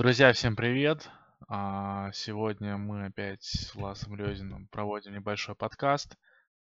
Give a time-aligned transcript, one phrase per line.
[0.00, 1.10] Друзья, всем привет!
[1.46, 6.16] А, Сегодня мы опять с Власом Лезиным проводим небольшой подкаст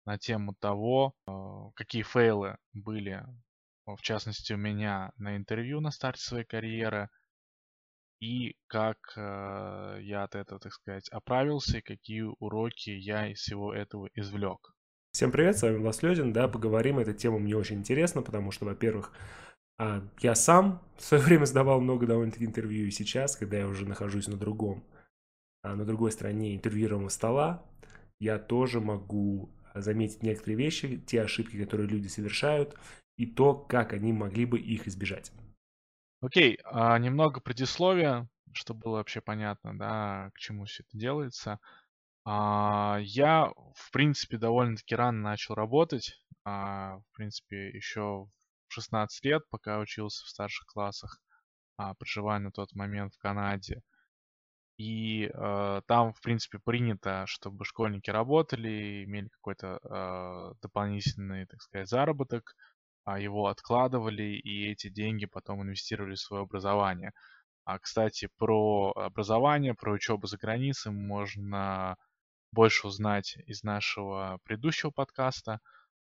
[0.05, 3.25] на тему того, а, какие фейлы были,
[3.85, 7.09] в частности, у меня на интервью на старте своей карьеры,
[8.21, 13.75] и как а, я от этого, так сказать, оправился, и какие уроки я из всего
[13.75, 14.73] этого извлек.
[15.11, 18.67] Всем привет, с вами Влас Лезин, да, поговорим, эта тема мне очень интересна, потому что,
[18.67, 23.67] во-первых, а, я сам в свое время сдавал много довольно-таки интервью, и сейчас, когда я
[23.67, 24.85] уже нахожусь на другом,
[25.63, 27.65] а, на другой стороне интервьюируемого стола,
[28.19, 32.77] я тоже могу заметить некоторые вещи, те ошибки, которые люди совершают,
[33.17, 35.33] и то, как они могли бы их избежать.
[36.21, 41.61] Окей, а, немного предисловия, чтобы было вообще понятно, да, к чему все это делается.
[42.25, 46.21] А, я, в принципе, довольно-таки рано начал работать.
[46.45, 48.29] А, в принципе, еще
[48.69, 51.21] 16 лет, пока учился в старших классах,
[51.77, 53.83] а, проживая на тот момент в Канаде.
[54.79, 61.89] И э, там, в принципе, принято, чтобы школьники работали, имели какой-то э, дополнительный, так сказать,
[61.89, 62.55] заработок,
[63.05, 67.13] а его откладывали, и эти деньги потом инвестировали в свое образование.
[67.65, 71.97] А, кстати, про образование, про учебу за границей можно
[72.53, 75.61] больше узнать из нашего предыдущего подкаста.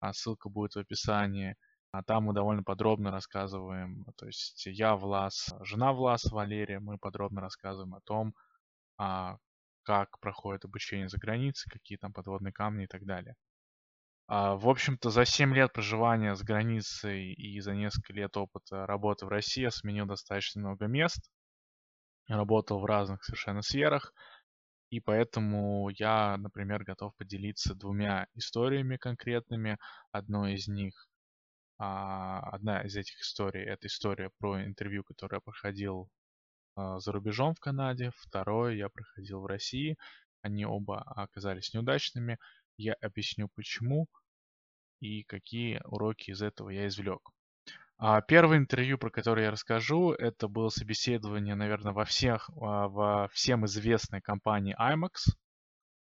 [0.00, 1.56] А ссылка будет в описании.
[1.92, 7.42] А там мы довольно подробно рассказываем, то есть я Влас, жена Влас, Валерия, мы подробно
[7.42, 8.34] рассказываем о том,
[8.98, 9.36] а,
[9.82, 13.34] как проходит обучение за границей, какие там подводные камни и так далее.
[14.26, 19.26] А, в общем-то, за 7 лет проживания за границей и за несколько лет опыта работы
[19.26, 21.30] в России я сменил достаточно много мест,
[22.26, 24.14] работал в разных совершенно сферах,
[24.88, 29.76] и поэтому я, например, готов поделиться двумя историями конкретными.
[30.10, 31.08] Одной из них
[31.82, 36.08] одна из этих историй– это история про интервью, которое я проходил
[36.76, 38.12] а, за рубежом в Канаде.
[38.16, 39.96] Второе я проходил в России.
[40.42, 42.38] Они оба оказались неудачными.
[42.76, 44.06] Я объясню почему
[45.00, 47.20] и какие уроки из этого я извлек.
[47.98, 53.66] А, первое интервью, про которое я расскажу, это было собеседование, наверное, во всех, во всем
[53.66, 55.34] известной компании IMAX.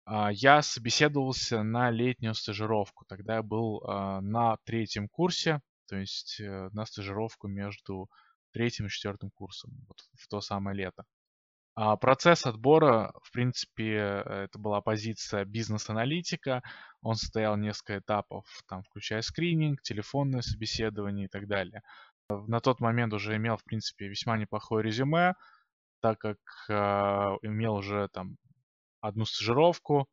[0.05, 3.05] А, я собеседовался на летнюю стажировку.
[3.07, 8.09] Тогда я был а, на третьем курсе, то есть э, на стажировку между
[8.51, 11.03] третьим и четвертым курсом, вот в то самое лето.
[11.75, 16.63] А процесс отбора, в принципе, это была позиция бизнес-аналитика.
[17.01, 21.81] Он состоял несколько этапов, там, включая скрининг, телефонное собеседование и так далее.
[22.29, 25.33] На тот момент уже имел, в принципе, весьма неплохое резюме,
[26.01, 26.37] так как
[26.69, 26.73] э,
[27.43, 28.37] имел уже там
[29.07, 30.07] одну стажировку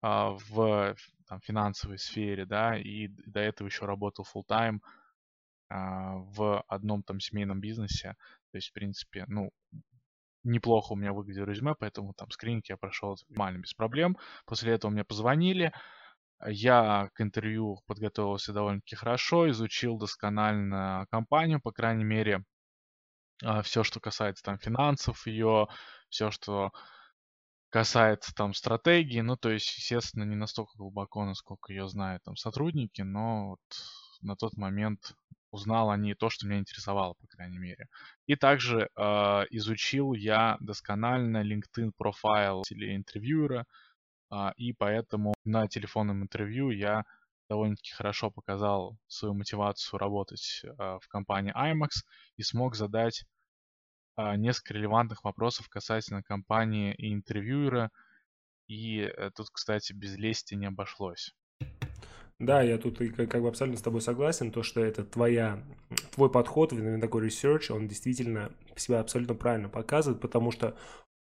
[0.00, 0.96] а, в
[1.28, 4.80] там, финансовой сфере, да, и до этого еще работал full time
[5.68, 8.16] а, в одном там семейном бизнесе.
[8.50, 9.50] То есть, в принципе, ну,
[10.44, 14.18] неплохо у меня выглядел резюме, поэтому там скрининг я прошел нормально, без проблем.
[14.44, 15.72] После этого мне позвонили,
[16.44, 22.44] я к интервью подготовился довольно-таки хорошо, изучил досконально компанию, по крайней мере,
[23.44, 25.68] а, все, что касается там финансов ее,
[26.08, 26.72] все, что
[27.72, 33.00] касается там стратегии, ну, то есть, естественно, не настолько глубоко, насколько ее знают там сотрудники,
[33.00, 33.60] но вот
[34.20, 35.14] на тот момент
[35.50, 37.88] узнал о ней то, что меня интересовало, по крайней мере.
[38.26, 39.02] И также э,
[39.50, 43.64] изучил я досконально LinkedIn профайл или интервьюера,
[44.30, 47.04] э, и поэтому на телефонном интервью я
[47.48, 50.68] довольно-таки хорошо показал свою мотивацию работать э,
[51.00, 52.02] в компании IMAX
[52.36, 53.24] и смог задать
[54.16, 57.90] несколько релевантных вопросов касательно компании и интервьюера.
[58.68, 61.34] И э, тут, кстати, без лести не обошлось.
[62.38, 65.62] Да, я тут как бы абсолютно с тобой согласен, то, что это твоя,
[66.12, 70.76] твой подход, именно такой research, он действительно себя абсолютно правильно показывает, потому что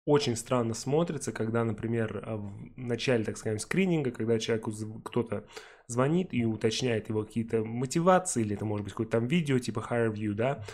[0.04, 4.72] очень странно смотрится, когда, например, а, в начале, так скажем, скрининга, когда человеку
[5.04, 5.44] кто-то
[5.86, 10.12] звонит и уточняет его какие-то мотивации, или это может быть какое-то там видео типа higher
[10.12, 10.64] view, да,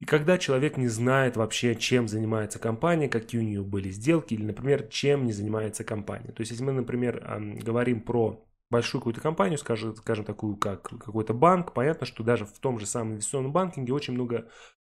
[0.00, 4.44] и когда человек не знает вообще, чем занимается компания, какие у нее были сделки, или,
[4.44, 6.32] например, чем не занимается компания.
[6.32, 7.24] То есть, если мы, например,
[7.62, 12.58] говорим про большую какую-то компанию, скажем, скажем такую, как какой-то банк, понятно, что даже в
[12.58, 14.48] том же самом инвестиционном банкинге очень много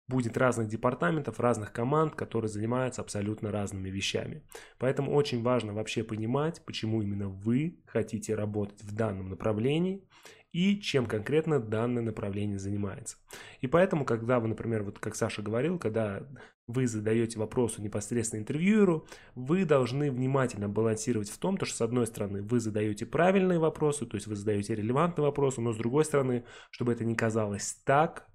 [0.09, 4.45] будет разных департаментов, разных команд, которые занимаются абсолютно разными вещами.
[4.79, 10.07] Поэтому очень важно вообще понимать, почему именно вы хотите работать в данном направлении
[10.53, 13.17] и чем конкретно данное направление занимается.
[13.61, 16.23] И поэтому, когда вы, например, вот как Саша говорил, когда
[16.67, 22.07] вы задаете вопросы непосредственно интервьюеру, вы должны внимательно балансировать в том, то, что с одной
[22.07, 26.45] стороны вы задаете правильные вопросы, то есть вы задаете релевантные вопросы, но с другой стороны,
[26.71, 28.29] чтобы это не казалось так,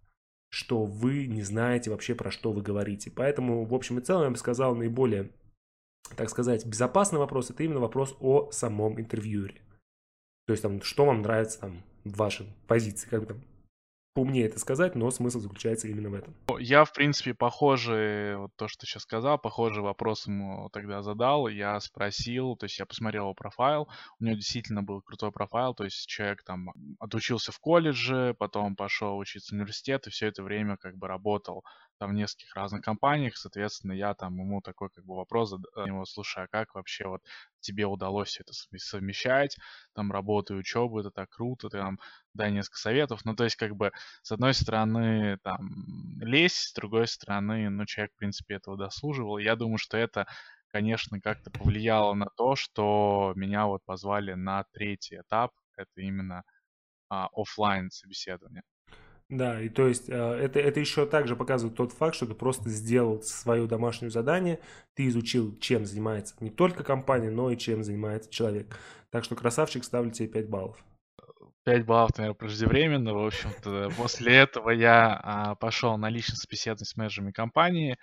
[0.49, 3.11] что вы не знаете вообще про что вы говорите.
[3.11, 5.31] Поэтому, в общем и целом, я бы сказал, наиболее,
[6.15, 9.61] так сказать, безопасный вопрос, это именно вопрос о самом интервьюере.
[10.47, 13.41] То есть там, что вам нравится там в вашей позиции, как бы там
[14.17, 16.33] поумнее это сказать, но смысл заключается именно в этом.
[16.57, 21.47] Я, в принципе, похожий, вот то, что ты сейчас сказал, похожий вопрос ему тогда задал.
[21.47, 23.87] Я спросил, то есть я посмотрел его профайл,
[24.19, 29.19] у него действительно был крутой профайл, то есть человек там отучился в колледже, потом пошел
[29.19, 31.63] учиться в университет и все это время как бы работал
[31.97, 36.43] там в нескольких разных компаниях, соответственно, я там ему такой как бы вопрос задал, слушай,
[36.43, 37.21] а как вообще вот
[37.59, 39.57] тебе удалось это совмещать,
[39.93, 41.99] там работу и учебу, это так круто, ты там
[42.33, 43.25] дай несколько советов.
[43.25, 43.91] Ну, то есть, как бы,
[44.21, 45.59] с одной стороны, там,
[46.21, 49.37] лезь, с другой стороны, ну, человек, в принципе, этого дослуживал.
[49.37, 50.27] Я думаю, что это,
[50.69, 56.43] конечно, как-то повлияло на то, что меня вот позвали на третий этап, это именно
[57.09, 58.63] а, офлайн собеседование.
[59.29, 62.69] Да, и то есть э, это, это еще также показывает тот факт, что ты просто
[62.69, 64.59] сделал свое домашнее задание,
[64.93, 68.77] ты изучил, чем занимается не только компания, но и чем занимается человек.
[69.09, 70.77] Так что красавчик, ставлю тебе 5 баллов.
[71.65, 73.13] 5 баллов, наверное, преждевременно.
[73.13, 77.97] В общем-то, после этого я а, пошел на личную собеседование с менеджерами компании.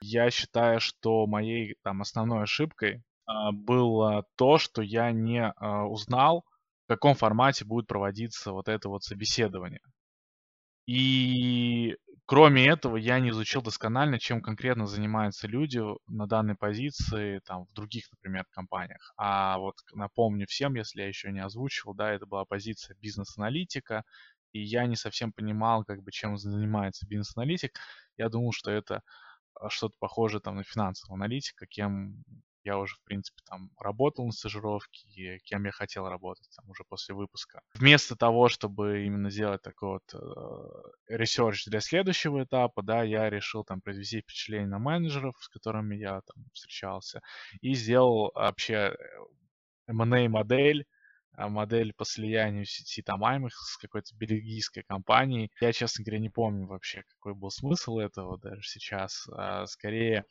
[0.00, 6.46] Я считаю, что моей там основной ошибкой а, было то, что я не а, узнал,
[6.86, 9.80] в каком формате будет проводиться вот это вот собеседование.
[10.90, 11.96] И
[12.26, 17.72] кроме этого, я не изучил досконально, чем конкретно занимаются люди на данной позиции, там, в
[17.74, 19.12] других, например, компаниях.
[19.16, 24.02] А вот напомню всем, если я еще не озвучивал, да, это была позиция бизнес-аналитика,
[24.52, 27.78] и я не совсем понимал, как бы, чем занимается бизнес-аналитик.
[28.16, 29.02] Я думал, что это
[29.54, 32.24] а, что-то похожее там на финансового аналитика, кем
[32.70, 37.14] я уже, в принципе, там работал на стажировке, кем я хотел работать там уже после
[37.14, 37.62] выпуска.
[37.74, 43.64] Вместо того, чтобы именно сделать такой вот э, research для следующего этапа, да, я решил
[43.64, 47.20] там произвести впечатление на менеджеров, с которыми я там встречался,
[47.60, 48.96] и сделал вообще
[49.88, 50.86] M&A модель,
[51.32, 55.50] а, модель по слиянию сети Тамаймых с какой-то бельгийской компанией.
[55.60, 59.26] Я, честно говоря, не помню вообще, какой был смысл этого даже сейчас.
[59.32, 60.24] А скорее,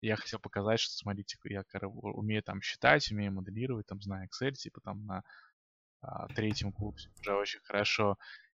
[0.00, 4.80] я хотел показать, что, смотрите, я умею там считать, умею моделировать, там знаю Excel, типа
[4.80, 5.22] там на
[6.02, 8.16] а, третьем курсе уже очень хорошо.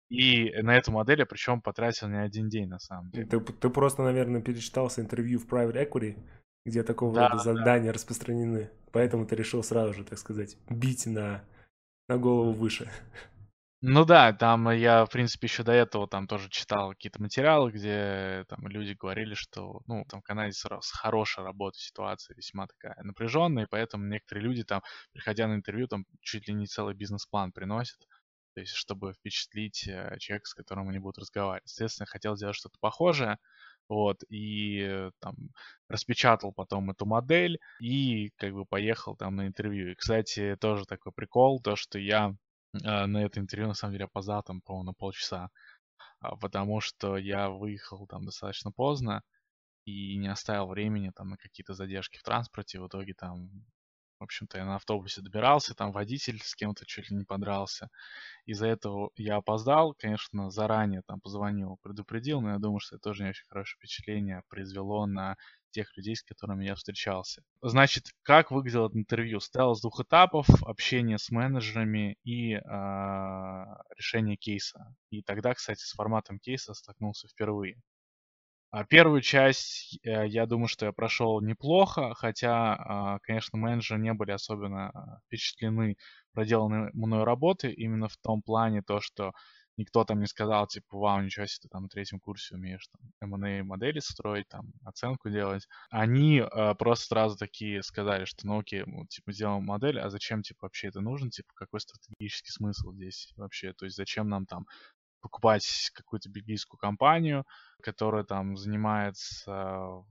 [0.08, 3.26] И на эту модель я причем потратил не один день, на самом деле.
[3.26, 6.18] Ты, ты просто, наверное, перечитался интервью в Private Equity,
[6.64, 7.92] где такого да, рода задания да.
[7.92, 8.70] распространены.
[8.90, 11.44] Поэтому ты решил сразу же, так сказать, бить на,
[12.08, 12.90] на голову выше.
[13.82, 18.44] Ну да, там я, в принципе, еще до этого там тоже читал какие-то материалы, где
[18.48, 23.64] там люди говорили, что, ну, там в Канаде с хорошей работой ситуация весьма такая напряженная,
[23.64, 24.82] и поэтому некоторые люди там,
[25.12, 28.00] приходя на интервью, там чуть ли не целый бизнес-план приносят,
[28.54, 31.68] то есть чтобы впечатлить э, человека, с которым они будут разговаривать.
[31.68, 33.38] Соответственно, я хотел сделать что-то похожее,
[33.88, 35.36] вот, и э, там
[35.88, 39.92] распечатал потом эту модель и как бы поехал там на интервью.
[39.92, 42.34] И, кстати, тоже такой прикол, то, что я
[42.72, 45.50] на это интервью, на самом деле, опоздал там, по-моему, на полчаса,
[46.20, 49.22] а, потому что я выехал там достаточно поздно
[49.84, 52.80] и не оставил времени там на какие-то задержки в транспорте.
[52.80, 53.50] В итоге там,
[54.18, 57.88] в общем-то, я на автобусе добирался, там водитель с кем-то чуть ли не подрался.
[58.46, 63.22] Из-за этого я опоздал, конечно, заранее там позвонил, предупредил, но я думаю, что это тоже
[63.22, 65.36] не очень хорошее впечатление произвело на
[65.70, 67.42] тех людей, с которыми я встречался.
[67.62, 69.40] Значит, как выглядело это интервью?
[69.40, 70.46] Состояло из двух этапов.
[70.62, 72.60] Общение с менеджерами и э,
[73.96, 74.94] решение кейса.
[75.10, 77.80] И тогда, кстати, с форматом кейса столкнулся впервые.
[78.70, 84.12] А первую часть, э, я думаю, что я прошел неплохо, хотя, а, конечно, менеджеры не
[84.12, 85.96] были особенно впечатлены
[86.32, 89.32] проделанной мной работы, именно в том плане то, что
[89.78, 92.86] никто там не сказал, типа, вау, ничего себе, ты там на третьем курсе умеешь
[93.20, 95.66] там M&A модели строить, там оценку делать.
[95.90, 100.42] Они э, просто сразу такие сказали, что ну окей, мы, типа, сделаем модель, а зачем,
[100.42, 104.66] типа, вообще это нужно, типа, какой стратегический смысл здесь вообще, то есть зачем нам там
[105.20, 107.44] покупать какую-то бельгийскую компанию,
[107.82, 110.04] которая там занимается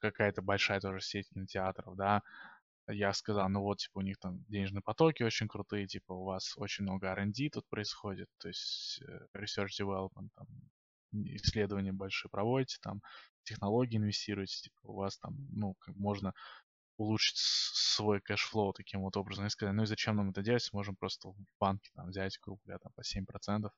[0.00, 2.22] какая-то большая тоже сеть кинотеатров, да,
[2.88, 6.54] я сказал, ну вот, типа, у них там денежные потоки очень крутые, типа, у вас
[6.56, 10.46] очень много R&D тут происходит, то есть э, research development, там,
[11.12, 13.02] исследования большие проводите, там,
[13.44, 16.34] технологии инвестируете, типа, у вас там, ну, как можно
[16.96, 19.46] улучшить свой cash flow таким вот образом.
[19.46, 22.62] И сказали, ну и зачем нам это делать, можем просто в банке там взять группу
[22.66, 23.70] там, по 7%,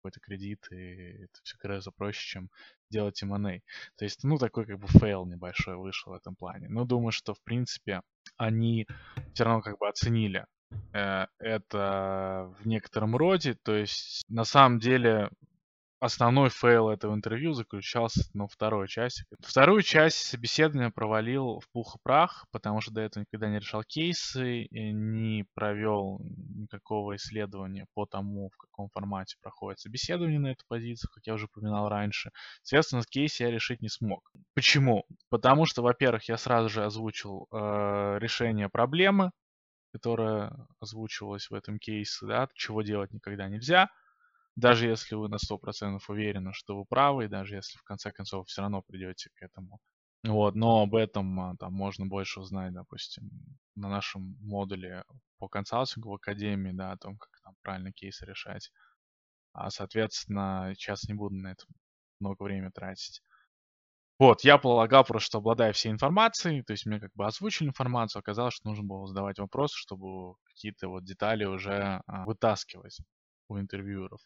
[0.00, 2.50] какой-то кредит, и это все гораздо проще, чем
[2.90, 3.60] делать M&A.
[3.96, 6.68] То есть, ну, такой как бы фейл небольшой вышел в этом плане.
[6.68, 8.02] Но думаю, что, в принципе,
[8.36, 8.86] они
[9.34, 10.46] все равно как бы оценили
[10.92, 13.54] э, это в некотором роде.
[13.54, 15.30] То есть, на самом деле,
[16.00, 19.24] основной фейл этого интервью заключался на второй части.
[19.40, 23.84] Вторую часть собеседования провалил в пух и прах, потому что до этого никогда не решал
[23.84, 31.10] кейсы, не провел никакого исследования по тому, в каком формате проходит собеседование на эту позицию,
[31.14, 32.30] как я уже упоминал раньше.
[32.62, 34.32] Соответственно, кейс я решить не смог.
[34.54, 35.04] Почему?
[35.28, 39.32] Потому что, во-первых, я сразу же озвучил э, решение проблемы,
[39.92, 43.88] которая озвучивалась в этом кейсе, да, чего делать никогда нельзя–
[44.60, 48.48] даже если вы на 100% уверены, что вы правы, и даже если в конце концов
[48.48, 49.80] все равно придете к этому.
[50.24, 53.30] Вот, но об этом а, там можно больше узнать, допустим,
[53.74, 55.04] на нашем модуле
[55.38, 58.70] по консалтингу в Академии, да, о том, как там правильно кейсы решать.
[59.52, 61.64] А, соответственно, сейчас не буду на это
[62.20, 63.22] много времени тратить.
[64.18, 68.20] Вот, я полагал просто, что обладая всей информацией, то есть мне как бы озвучили информацию,
[68.20, 72.98] оказалось, что нужно было задавать вопросы, чтобы какие-то вот детали уже а, вытаскивать
[73.48, 74.20] у интервьюеров.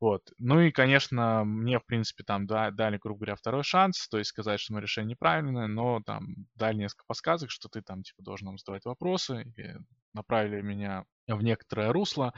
[0.00, 0.22] Вот.
[0.38, 4.60] Ну и, конечно, мне, в принципе, там дали, грубо говоря, второй шанс, то есть сказать,
[4.60, 8.58] что мое решение неправильное, но там дали несколько подсказок, что ты там, типа, должен нам
[8.58, 9.74] задавать вопросы, и
[10.14, 12.32] направили меня в некоторое русло.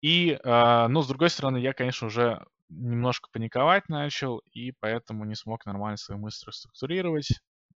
[0.00, 5.34] И, э, ну, с другой стороны, я, конечно, уже немножко паниковать начал, и поэтому не
[5.34, 7.28] смог нормально свои мысли структурировать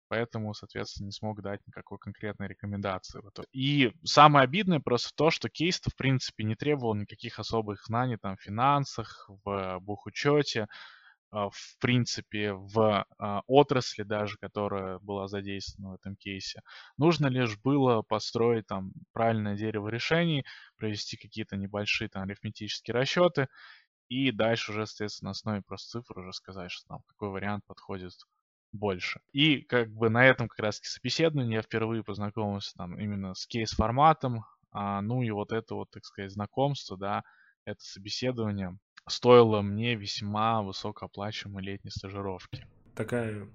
[0.08, 3.20] поэтому, соответственно, не смог дать никакой конкретной рекомендации.
[3.52, 8.36] И самое обидное просто то, что кейс в принципе, не требовал никаких особых знаний там,
[8.36, 10.68] в финансах, в бухучете,
[11.34, 16.62] а, в принципе, в а, отрасли даже, которая была задействована в этом кейсе.
[16.96, 20.44] Нужно лишь было построить там правильное дерево решений,
[20.76, 23.48] провести какие-то небольшие там арифметические расчеты,
[24.08, 28.12] и дальше уже, соответственно, на основе просто цифр уже сказать, что там какой вариант подходит
[28.74, 29.20] больше.
[29.32, 34.44] И как бы на этом как раз собеседовании я впервые познакомился там именно с кейс-форматом,
[34.72, 37.22] а, ну и вот это вот, так сказать, знакомство, да,
[37.64, 38.76] это собеседование
[39.08, 42.66] стоило мне весьма высокооплачиваемой летней стажировки.
[42.94, 43.48] Такая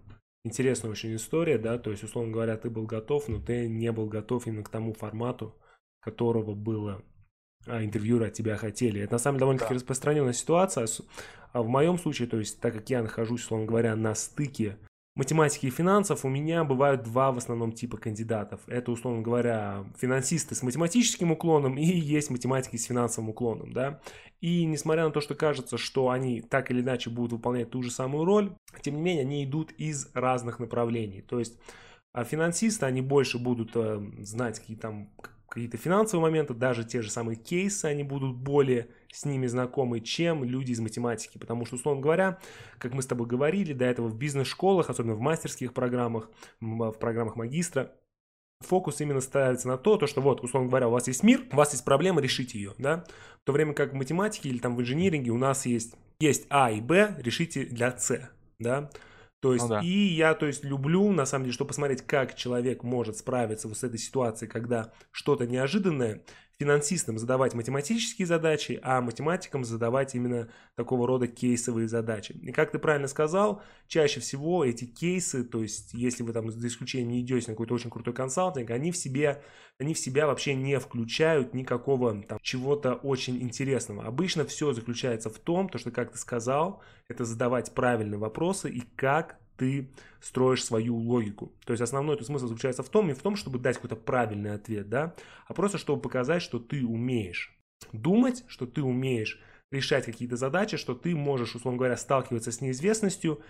[0.43, 4.07] интересная очень история, да, то есть, условно говоря, ты был готов, но ты не был
[4.07, 5.55] готов именно к тому формату,
[6.01, 7.03] которого было
[7.67, 9.01] а, интервьюеры от тебя хотели.
[9.01, 9.75] Это на самом деле довольно-таки да.
[9.75, 10.87] распространенная ситуация.
[11.51, 14.77] А в моем случае, то есть, так как я нахожусь, условно говоря, на стыке
[15.15, 18.61] математики и финансов у меня бывают два в основном типа кандидатов.
[18.67, 24.01] Это, условно говоря, финансисты с математическим уклоном и есть математики с финансовым уклоном, да.
[24.41, 27.91] И несмотря на то, что кажется, что они так или иначе будут выполнять ту же
[27.91, 31.21] самую роль, тем не менее они идут из разных направлений.
[31.21, 31.59] То есть
[32.11, 35.09] а финансисты, они больше будут э, знать какие там
[35.49, 40.43] какие-то финансовые моменты, даже те же самые кейсы, они будут более с ними знакомы, чем
[40.43, 41.37] люди из математики.
[41.37, 42.39] Потому что, условно говоря,
[42.77, 46.29] как мы с тобой говорили, до этого в бизнес-школах, особенно в мастерских программах,
[46.59, 47.91] в программах магистра,
[48.61, 51.55] фокус именно ставится на то, то, что вот, условно говоря, у вас есть мир, у
[51.55, 53.05] вас есть проблема, решите ее, да,
[53.41, 56.71] в то время как в математике или там в инжиниринге у нас есть, есть А
[56.71, 58.29] и Б, решите для С,
[58.59, 58.89] да,
[59.39, 59.81] то есть, ну, да.
[59.81, 63.77] и я, то есть, люблю, на самом деле, что посмотреть, как человек может справиться вот
[63.77, 66.23] с этой ситуацией, когда что-то неожиданное,
[66.59, 72.33] финансистам задавать математические задачи, а математикам задавать именно такого рода кейсовые задачи.
[72.33, 76.67] И как ты правильно сказал, чаще всего эти кейсы, то есть если вы там за
[76.67, 79.41] исключением не идете на какой-то очень крутой консалтинг, они в себе,
[79.79, 84.05] они в себя вообще не включают никакого там чего-то очень интересного.
[84.05, 88.81] Обычно все заключается в том, то, что, как ты сказал, это задавать правильные вопросы и
[88.97, 89.89] как ты
[90.21, 91.51] строишь свою логику.
[91.65, 94.53] То есть основной этот смысл заключается в том, не в том, чтобы дать какой-то правильный
[94.53, 95.13] ответ, да,
[95.47, 97.55] а просто чтобы показать, что ты умеешь
[97.93, 99.39] думать, что ты умеешь
[99.71, 103.41] решать какие-то задачи, что ты можешь, условно говоря, сталкиваться с неизвестностью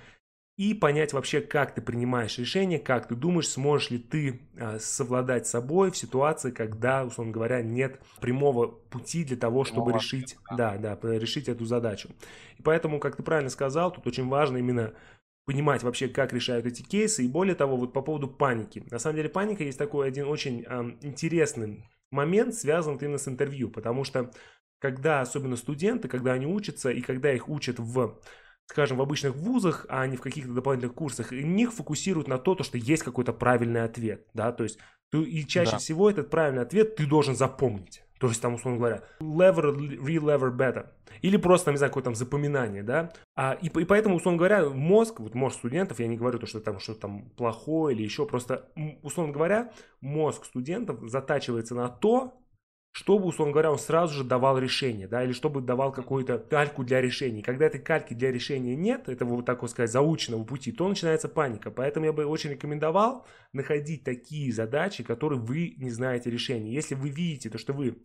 [0.57, 5.47] и понять вообще, как ты принимаешь решение, как ты думаешь, сможешь ли ты а, совладать
[5.47, 10.75] с собой в ситуации, когда, условно говоря, нет прямого пути для того, чтобы решить, да,
[10.75, 12.09] да, решить эту задачу.
[12.57, 14.93] И поэтому, как ты правильно сказал, тут очень важно именно
[15.49, 17.25] понимать вообще, как решают эти кейсы.
[17.25, 18.83] И более того, вот по поводу паники.
[18.91, 23.71] На самом деле паника есть такой один очень э, интересный момент, связан именно с интервью,
[23.71, 24.31] потому что
[24.77, 28.19] когда особенно студенты, когда они учатся и когда их учат в
[28.67, 32.53] скажем, в обычных вузах, а не в каких-то дополнительных курсах, и них фокусируют на то,
[32.53, 34.77] то, что есть какой-то правильный ответ, да, то есть
[35.11, 35.77] и чаще да.
[35.79, 38.03] всего этот правильный ответ ты должен запомнить.
[38.19, 40.87] То есть там, условно говоря, lever, re-lever better.
[41.21, 43.11] Или просто, там, не знаю, какое там запоминание, да.
[43.35, 46.59] А, и, и поэтому, условно говоря, мозг, вот мозг студентов, я не говорю то, что
[46.59, 48.69] там что-то там плохое или еще, просто,
[49.01, 49.71] условно говоря,
[50.01, 52.33] мозг студентов затачивается на то,
[52.99, 56.99] чтобы, условно говоря, он сразу же давал решение, да, или чтобы давал какую-то кальку для
[56.99, 57.41] решений.
[57.41, 61.29] Когда этой кальки для решения нет, этого, вот так вот сказать, заученного пути, то начинается
[61.29, 61.71] паника.
[61.71, 66.73] Поэтому я бы очень рекомендовал находить такие задачи, которые вы не знаете решения.
[66.73, 68.03] Если вы видите то, что вы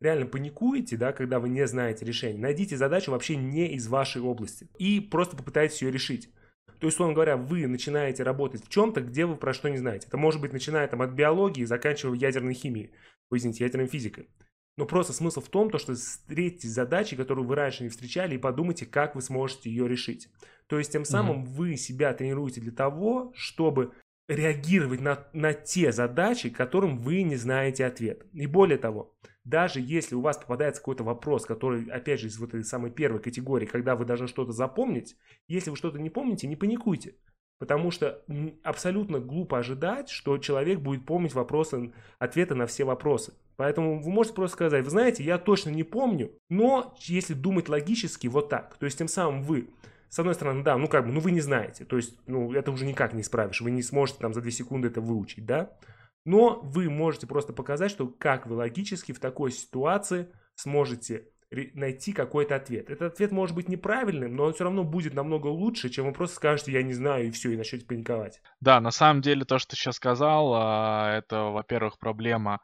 [0.00, 4.68] реально паникуете, да, когда вы не знаете решения, найдите задачу вообще не из вашей области
[4.78, 6.32] и просто попытайтесь ее решить.
[6.78, 10.06] То есть, условно говоря, вы начинаете работать в чем-то, где вы про что не знаете.
[10.06, 12.92] Это может быть начиная там от биологии, заканчивая ядерной химией,
[13.36, 14.28] извините, ядерной физикой.
[14.76, 18.38] Но просто смысл в том, то, что встретите задачи, которую вы раньше не встречали, и
[18.38, 20.28] подумайте, как вы сможете ее решить.
[20.68, 21.48] То есть тем самым mm-hmm.
[21.48, 23.92] вы себя тренируете для того, чтобы
[24.28, 28.24] реагировать на, на те задачи, которым вы не знаете ответ.
[28.32, 32.50] И более того, даже если у вас попадается какой-то вопрос, который, опять же, из вот
[32.50, 35.16] этой самой первой категории, когда вы должны что-то запомнить,
[35.48, 37.16] если вы что-то не помните, не паникуйте.
[37.60, 38.24] Потому что
[38.62, 43.34] абсолютно глупо ожидать, что человек будет помнить вопросы, ответы на все вопросы.
[43.56, 48.28] Поэтому вы можете просто сказать, вы знаете, я точно не помню, но если думать логически,
[48.28, 48.78] вот так.
[48.78, 49.68] То есть тем самым вы,
[50.08, 51.84] с одной стороны, да, ну как бы, ну вы не знаете.
[51.84, 53.60] То есть, ну это уже никак не исправишь.
[53.60, 55.70] Вы не сможете там за 2 секунды это выучить, да.
[56.24, 61.28] Но вы можете просто показать, что как вы логически в такой ситуации сможете
[61.74, 62.90] найти какой-то ответ.
[62.90, 66.36] Этот ответ может быть неправильным, но он все равно будет намного лучше, чем вы просто
[66.36, 68.40] скажете «я не знаю» и все, и начнете паниковать.
[68.60, 72.60] Да, на самом деле то, что ты сейчас сказал, а, это, во-первых, проблема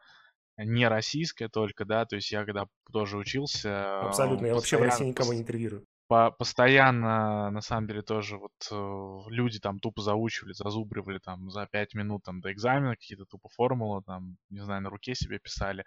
[0.59, 4.01] не российская только, да, то есть я когда тоже учился...
[4.01, 5.85] Абсолютно, я вообще в России никого не интервьюирую.
[6.09, 11.67] По постоянно, на самом деле, тоже вот э, люди там тупо заучивали, зазубривали там за
[11.67, 15.85] пять минут там до экзамена какие-то тупо формулы, там, не знаю, на руке себе писали.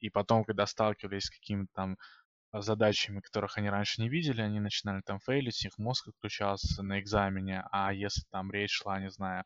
[0.00, 1.96] И потом, когда сталкивались с какими-то там
[2.52, 7.64] задачами, которых они раньше не видели, они начинали там фейлить, их мозг отключался на экзамене,
[7.70, 9.44] а если там речь шла, не знаю,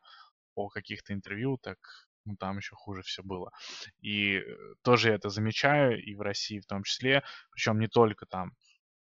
[0.55, 1.79] о каких-то интервью, так
[2.25, 3.51] ну, там еще хуже все было.
[4.01, 4.45] И э,
[4.83, 8.53] тоже я это замечаю, и в России в том числе, причем не только там.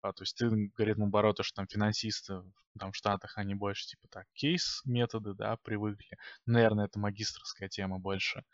[0.03, 2.43] А, то есть ты, говорит, наоборот, что там финансисты
[2.79, 6.17] там в Штатах, они больше типа так кейс-методы, да, привыкли.
[6.47, 8.45] Наверное, это магистрская тема больше.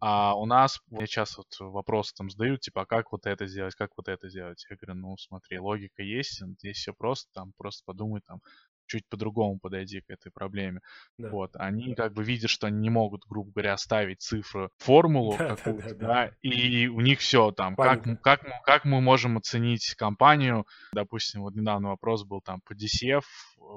[0.00, 3.74] А у нас, мне часто вот вопросы там задают, типа, а как вот это сделать,
[3.74, 4.64] как вот это сделать?
[4.70, 8.40] Я говорю, ну смотри, логика есть, здесь все просто, там просто подумай, там,
[8.88, 10.80] чуть по-другому подойди к этой проблеме.
[11.18, 11.28] Да.
[11.28, 15.56] Вот, они как бы видят, что они не могут, грубо говоря, ставить цифры, формулу да,
[15.56, 19.94] какую-то, да, да, да, и у них все там, как, как, как мы можем оценить
[19.94, 23.24] компанию, допустим, вот недавно вопрос был там по DCF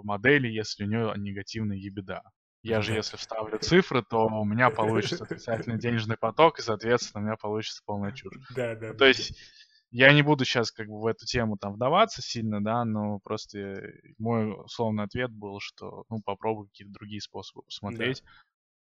[0.03, 2.23] модели, если у нее негативная ебеда.
[2.63, 7.25] Я же, если вставлю цифры, то у меня получится отрицательный денежный поток, и, соответственно, у
[7.25, 8.35] меня получится полная чушь.
[8.55, 8.93] Да, да.
[8.93, 9.35] То есть
[9.89, 13.81] я не буду сейчас как бы в эту тему там вдаваться сильно, да, но просто
[14.17, 18.23] мой условный ответ был, что, ну, попробуй какие-то другие способы посмотреть.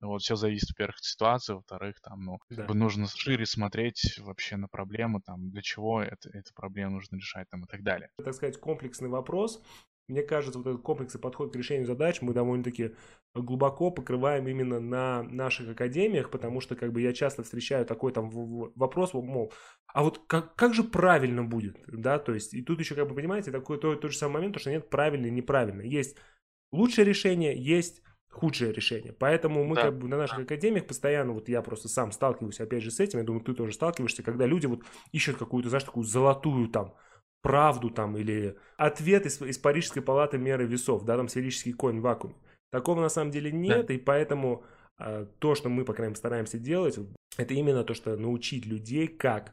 [0.01, 0.09] Да.
[0.09, 2.67] Вот все зависит, во-первых, от ситуации, во-вторых, там, ну, да.
[2.75, 7.65] нужно шире смотреть вообще на проблему, там, для чего это, эту проблему нужно решать, там,
[7.65, 8.11] и так далее.
[8.23, 9.63] Так сказать, комплексный вопрос,
[10.09, 12.95] мне кажется, вот этот комплексный подход к решению задач мы довольно-таки
[13.35, 18.31] глубоко покрываем именно на наших академиях, потому что как бы я часто встречаю такой там
[18.31, 19.53] вопрос, мол,
[19.87, 23.15] а вот как, как же правильно будет, да, то есть и тут еще как бы
[23.15, 26.17] понимаете такой тот, тот же самый момент, что нет правильно и неправильно, есть
[26.71, 28.03] лучшее решение, есть
[28.35, 29.13] худшее решение.
[29.13, 29.83] Поэтому мы да.
[29.83, 33.21] как бы на наших академиях постоянно, вот я просто сам сталкиваюсь опять же с этим,
[33.21, 36.95] я думаю, ты тоже сталкиваешься, когда люди вот ищут какую-то, знаешь, такую золотую там
[37.45, 42.03] правду там или ответ из, из Парижской палаты меры весов, да, там сферический конь в
[42.03, 42.35] вакууме.
[42.73, 43.95] Такого на самом деле нет, да.
[43.95, 44.65] и поэтому
[44.97, 46.99] а, то, что мы, по крайней мере, стараемся делать,
[47.37, 49.53] это именно то, что научить людей, как,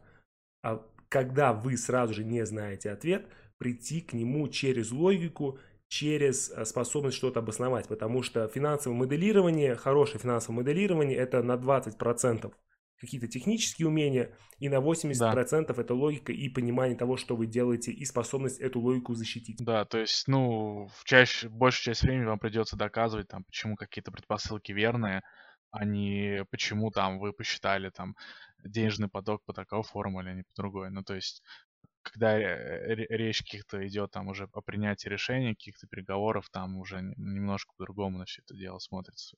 [0.63, 3.27] а, когда вы сразу же не знаете ответ,
[3.57, 10.19] прийти к нему через логику, через а, способность что-то обосновать, потому что финансовое моделирование, хорошее
[10.19, 12.53] финансовое моделирование, это на 20%
[13.01, 15.81] какие-то технические умения, и на 80% да.
[15.81, 19.57] это логика и понимание того, что вы делаете, и способность эту логику защитить.
[19.59, 24.11] Да, то есть, ну, в чаще, большую часть времени вам придется доказывать, там, почему какие-то
[24.11, 25.23] предпосылки верные,
[25.71, 28.15] а не почему там вы посчитали там
[28.63, 30.91] денежный поток по такой формуле, а не по другой.
[30.91, 31.41] Ну, то есть,
[32.03, 38.19] когда речь каких-то идет там уже о принятии решений, каких-то переговоров, там уже немножко по-другому
[38.19, 39.37] на все это дело смотрится.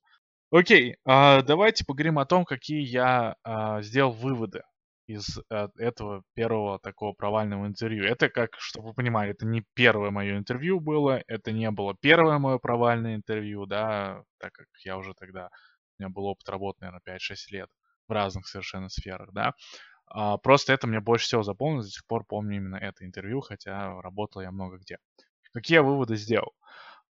[0.53, 4.61] Окей, а, давайте поговорим о том, какие я а, сделал выводы
[5.07, 8.03] из а, этого первого такого провального интервью.
[8.05, 12.37] Это как, чтобы вы понимали, это не первое мое интервью было, это не было первое
[12.37, 15.49] мое провальное интервью, да, так как я уже тогда,
[15.99, 17.69] у меня был опыт работы, наверное, 5-6 лет
[18.07, 19.53] в разных совершенно сферах, да.
[20.07, 24.01] А, просто это мне больше всего запомнилось, до сих пор помню именно это интервью, хотя
[24.01, 24.97] работал я много где.
[25.53, 26.53] Какие я выводы сделал?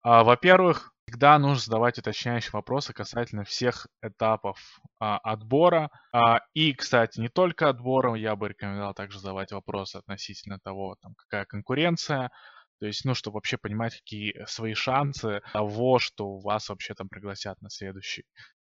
[0.01, 4.57] А, во-первых, всегда нужно задавать уточняющие вопросы касательно всех этапов
[4.99, 5.91] а, отбора.
[6.11, 11.13] А, и, кстати, не только отбора, я бы рекомендовал также задавать вопросы относительно того, там,
[11.15, 12.31] какая конкуренция,
[12.79, 17.61] то есть, ну, чтобы вообще понимать, какие свои шансы того, что вас вообще там пригласят
[17.61, 18.23] на следующий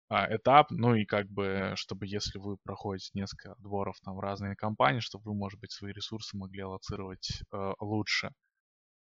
[0.07, 4.55] а, этап, ну и как бы, чтобы если вы проходите несколько отборов там в разные
[4.55, 8.31] компании, чтобы вы, может быть, свои ресурсы могли аллоцировать э, лучше.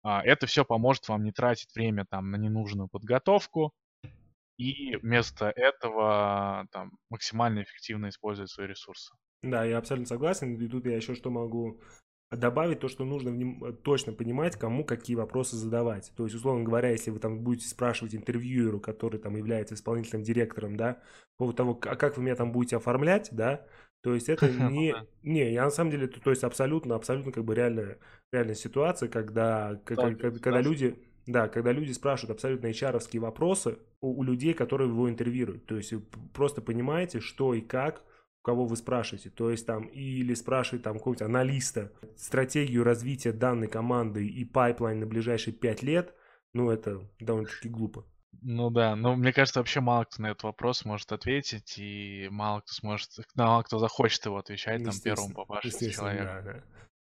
[0.03, 3.73] А, это все поможет вам не тратить время там на ненужную подготовку
[4.59, 9.15] и вместо этого там максимально эффективно использовать свои ресурсы.
[9.43, 10.61] Да, я абсолютно согласен.
[10.61, 11.81] И тут я еще что могу
[12.31, 16.13] добавить то, что нужно точно понимать, кому какие вопросы задавать.
[16.17, 20.77] То есть, условно говоря, если вы там будете спрашивать интервьюеру, который там является исполнительным директором,
[20.77, 20.95] да,
[21.37, 23.65] по поводу того, а как вы меня там будете оформлять, да,
[24.03, 27.45] то есть это не, не, я на самом деле, то, то есть абсолютно, абсолютно как
[27.45, 27.99] бы реальная,
[28.33, 34.21] реальная ситуация, когда, когда, когда, когда люди, да, когда люди спрашивают абсолютно HR вопросы у,
[34.21, 35.67] у людей, которые его интервьюируют.
[35.67, 35.93] То есть
[36.33, 38.03] просто понимаете, что и как,
[38.43, 39.31] кого вы спрашиваете.
[39.31, 45.07] То есть там или спрашивает там какого-нибудь аналиста стратегию развития данной команды и pipeline на
[45.07, 46.15] ближайшие пять лет,
[46.55, 48.07] ну это довольно-таки глупо.
[48.43, 52.61] Ну да, но мне кажется, вообще мало кто на этот вопрос может ответить, и мало
[52.61, 56.25] кто сможет, мало кто захочет его отвечать там первому попавшемуся человеку.
[56.25, 56.63] Да, да.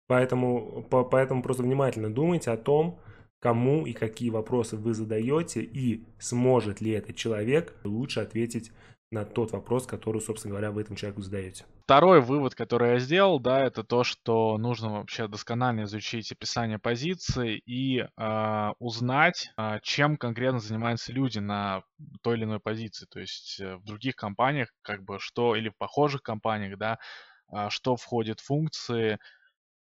[0.07, 3.01] Поэтому, по, поэтому просто внимательно думайте о том,
[3.39, 8.73] кому и какие вопросы вы задаете, и сможет ли этот человек лучше ответить
[9.11, 11.65] на тот вопрос, который, собственно говоря, вы этому человеку задаете.
[11.85, 17.61] Второй вывод, который я сделал, да, это то, что нужно вообще досконально изучить описание позиции
[17.67, 21.83] и э, узнать, э, чем конкретно занимаются люди на
[22.23, 23.07] той или иной позиции.
[23.11, 26.99] То есть э, в других компаниях, как бы что, или в похожих компаниях, да,
[27.53, 29.19] э, что входит в функции, а,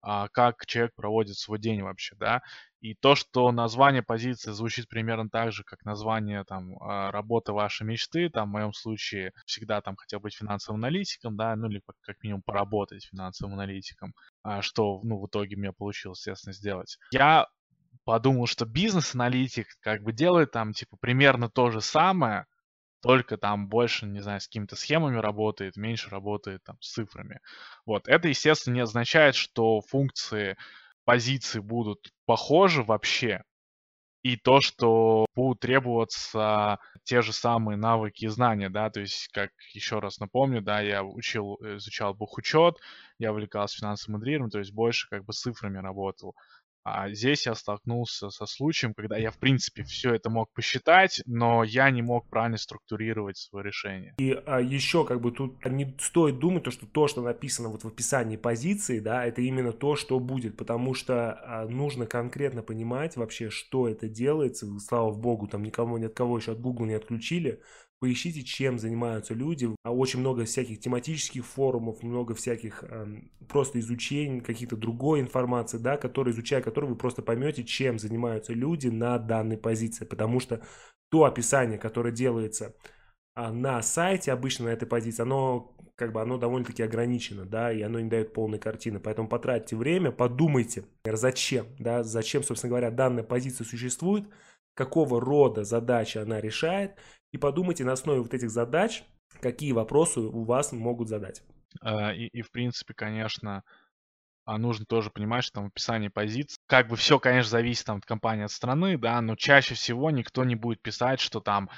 [0.01, 2.41] как человек проводит свой день вообще, да.
[2.79, 7.83] И то, что название позиции звучит примерно так же, как название там а, работы вашей
[7.87, 12.21] мечты, там в моем случае всегда там хотел быть финансовым аналитиком, да, ну или как
[12.21, 16.97] минимум поработать финансовым аналитиком, а, что, ну, в итоге мне получилось, естественно, сделать.
[17.11, 17.47] Я
[18.03, 22.45] подумал, что бизнес-аналитик как бы делает там, типа, примерно то же самое,
[23.01, 27.39] только там больше, не знаю, с какими-то схемами работает, меньше работает там с цифрами.
[27.85, 28.07] Вот.
[28.07, 30.57] Это, естественно, не означает, что функции
[31.05, 33.43] позиции будут похожи вообще,
[34.23, 39.51] и то, что будут требоваться те же самые навыки и знания, да, то есть, как
[39.73, 42.77] еще раз напомню, да, я учил, изучал бухучет,
[43.19, 46.35] я увлекался финансовым моделированием, то есть больше как бы с цифрами работал.
[46.89, 51.65] А здесь я столкнулся со случаем, когда я, в принципе, все это мог посчитать, но
[51.65, 54.15] я не мог правильно структурировать свое решение.
[54.19, 57.83] И а, еще как бы тут не стоит думать, то, что то, что написано вот
[57.83, 63.17] в описании позиции, да, это именно то, что будет, потому что а, нужно конкретно понимать
[63.17, 64.65] вообще, что это делается.
[64.79, 67.61] Слава богу, там никому ни от кого еще от Google не отключили,
[67.99, 69.69] поищите, чем занимаются люди.
[69.83, 75.97] А очень много всяких тематических форумов, много всяких э, просто изучений, каких-то другой информации, да,
[75.97, 80.05] которые, изучая которую вы просто поймете, чем занимаются люди на данной позиции.
[80.05, 80.61] Потому что
[81.09, 82.75] то описание, которое делается
[83.33, 87.81] а, на сайте обычно на этой позиции, оно как бы оно довольно-таки ограничено, да, и
[87.81, 88.99] оно не дает полной картины.
[88.99, 94.25] Поэтому потратьте время, подумайте, зачем, да, зачем, собственно говоря, данная позиция существует,
[94.75, 96.97] какого рода задачи она решает,
[97.37, 99.03] и подумайте на основе вот этих задач,
[99.39, 101.43] какие вопросы у вас могут задать.
[101.81, 103.63] А, и, и в принципе, конечно,
[104.45, 107.97] а, нужно тоже понимать, что там в описании позиций, как бы все, конечно, зависит там
[107.97, 111.69] от компании, от страны, да, но чаще всего никто не будет писать, что там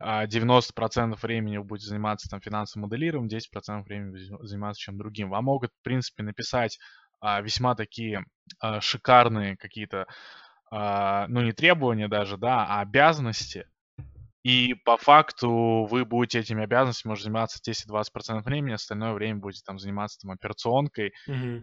[0.00, 5.30] 90% а, времени вы будете заниматься там финансовым моделированием, 10% времени заниматься чем другим.
[5.30, 6.78] Вам могут, в принципе, написать
[7.22, 8.22] весьма такие
[8.80, 10.06] шикарные какие-то,
[10.70, 13.66] ну не требования даже, да, а обязанности,
[14.44, 19.78] и по факту вы будете этими обязанностями, может, заниматься 10-20% времени, остальное время будете там
[19.78, 21.62] заниматься там операционкой mm-hmm.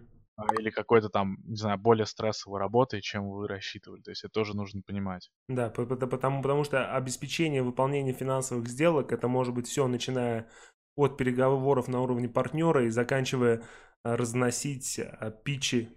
[0.59, 4.01] или какой-то там, не знаю, более стрессовой работой, чем вы рассчитывали.
[4.01, 5.29] То есть это тоже нужно понимать.
[5.47, 10.49] Да, потому, потому что обеспечение выполнения финансовых сделок, это может быть все, начиная
[10.95, 13.61] от переговоров на уровне партнера и заканчивая
[14.03, 15.89] а, разносить а, питчи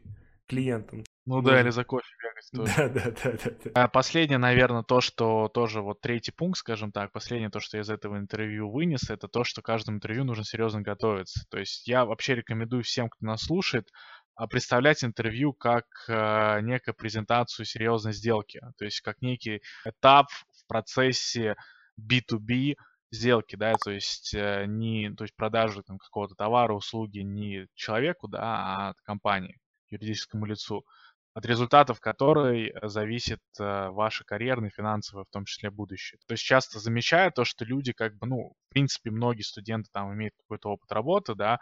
[0.47, 1.03] клиентам.
[1.27, 2.75] Ну да, или за кофе бегать тоже.
[2.77, 3.89] Да, да, да, да, да.
[3.89, 7.91] Последнее, наверное, то, что тоже вот третий пункт, скажем так, последнее то, что я из
[7.91, 11.45] этого интервью вынес, это то, что каждому интервью нужно серьезно готовиться.
[11.49, 13.89] То есть я вообще рекомендую всем, кто нас слушает,
[14.37, 20.67] а, представлять интервью как э, некую презентацию серьезной сделки, то есть как некий этап в
[20.67, 21.55] процессе
[22.01, 22.75] B2B
[23.13, 28.27] сделки, да, то есть э, не, то есть продажи там какого-то товара, услуги не человеку,
[28.27, 30.85] да, а компании, юридическому лицу
[31.35, 36.21] от результатов которой э, зависит э, ваше карьерное, финансовое, в том числе будущее.
[36.27, 40.15] То есть часто замечаю то, что люди как бы, ну, в принципе, многие студенты там
[40.15, 41.59] имеют какой-то опыт работы, да,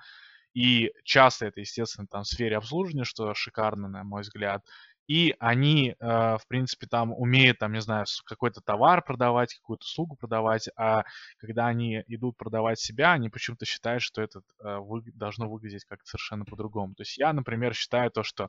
[0.52, 4.62] и часто это, естественно, там в сфере обслуживания, что шикарно, на мой взгляд,
[5.08, 6.06] и они, э,
[6.38, 11.04] в принципе, там умеют, там, не знаю, какой-то товар продавать, какую-то услугу продавать, а
[11.38, 16.06] когда они идут продавать себя, они почему-то считают, что это э, вы, должно выглядеть как-то
[16.06, 16.94] совершенно по-другому.
[16.94, 18.48] То есть я, например, считаю то, что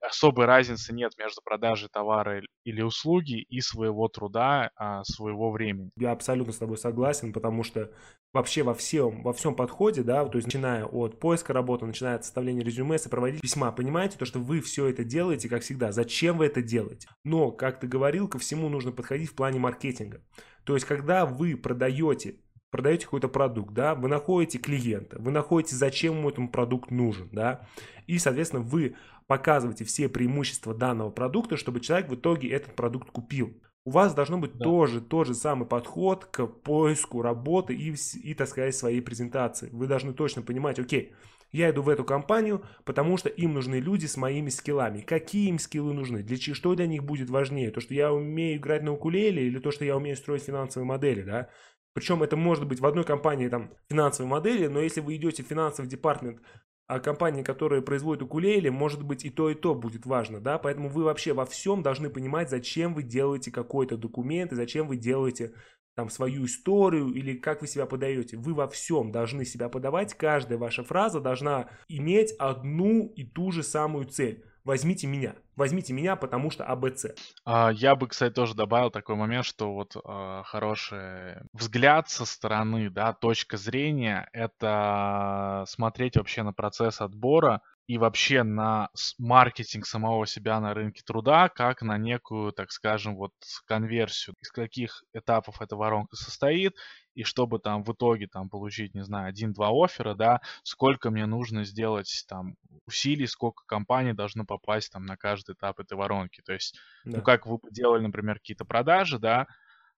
[0.00, 5.90] особой разницы нет между продажей товара или услуги и своего труда, а, своего времени.
[5.96, 7.90] Я абсолютно с тобой согласен, потому что
[8.32, 12.24] вообще во всем, во всем подходе, да, то есть начиная от поиска работы, начиная от
[12.24, 16.46] составления резюме, сопроводить письма, понимаете, то, что вы все это делаете, как всегда, зачем вы
[16.46, 17.08] это делаете?
[17.24, 20.22] Но, как ты говорил, ко всему нужно подходить в плане маркетинга.
[20.64, 22.36] То есть, когда вы продаете
[22.72, 27.64] продаете какой-то продукт, да, вы находите клиента, вы находите, зачем ему этот продукт нужен, да,
[28.08, 28.96] и, соответственно, вы
[29.28, 33.54] показываете все преимущества данного продукта, чтобы человек в итоге этот продукт купил.
[33.84, 34.64] У вас должно быть да.
[34.64, 39.68] тоже тот же самый подход к поиску работы и, и, так сказать, своей презентации.
[39.72, 41.12] Вы должны точно понимать, окей,
[41.52, 45.00] я иду в эту компанию, потому что им нужны люди с моими скиллами.
[45.00, 46.22] Какие им скиллы нужны?
[46.22, 47.70] Для чего, что для них будет важнее?
[47.70, 51.22] То, что я умею играть на укулеле или то, что я умею строить финансовые модели,
[51.22, 51.50] да?
[51.94, 55.46] Причем это может быть в одной компании там финансовые модели, но если вы идете в
[55.46, 56.40] финансовый департмент
[56.88, 60.90] а компании, которые производят укулеле, может быть и то, и то будет важно, да, поэтому
[60.90, 65.54] вы вообще во всем должны понимать, зачем вы делаете какой-то документ и зачем вы делаете
[65.94, 68.36] там свою историю или как вы себя подаете.
[68.36, 73.62] Вы во всем должны себя подавать, каждая ваша фраза должна иметь одну и ту же
[73.62, 75.34] самую цель возьмите меня.
[75.56, 77.06] Возьмите меня, потому что АБЦ.
[77.44, 82.90] А, я бы, кстати, тоже добавил такой момент, что вот а, хороший взгляд со стороны,
[82.90, 87.60] да, точка зрения, это смотреть вообще на процесс отбора
[87.92, 93.32] и вообще на маркетинг самого себя на рынке труда, как на некую, так скажем, вот
[93.66, 96.74] конверсию, из каких этапов эта воронка состоит,
[97.14, 101.64] и чтобы там в итоге там получить, не знаю, один-два оффера, да, сколько мне нужно
[101.64, 102.54] сделать там
[102.86, 106.40] усилий, сколько компаний должны попасть там на каждый этап этой воронки.
[106.40, 106.74] То есть,
[107.04, 107.18] ну, да.
[107.18, 109.48] ну как вы делали, например, какие-то продажи, да,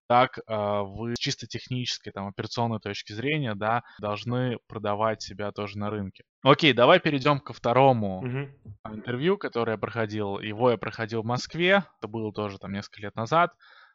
[0.06, 0.42] так э,
[0.82, 6.24] вы с чисто технической, там, операционной точки зрения, да, должны продавать себя тоже на рынке.
[6.42, 8.94] Окей, давай перейдем ко второму угу.
[8.94, 10.38] интервью, которое я проходил.
[10.40, 13.52] Его я проходил в Москве, это было тоже там несколько лет назад,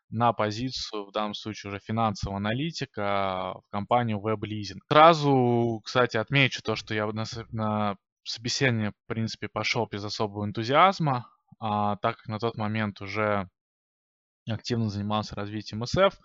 [0.09, 4.79] на позицию, в данном случае уже финансового аналитика в компанию WebLeasing.
[4.87, 11.29] Сразу, кстати, отмечу то, что я на, на собеседование, в принципе, пошел без особого энтузиазма,
[11.59, 13.49] а, так как на тот момент уже
[14.55, 16.15] активно занимался развитием SF.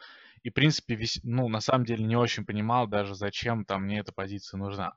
[0.43, 4.01] И, в принципе, весь, ну, на самом деле не очень понимал даже, зачем там мне
[4.01, 4.95] эта позиция нужна.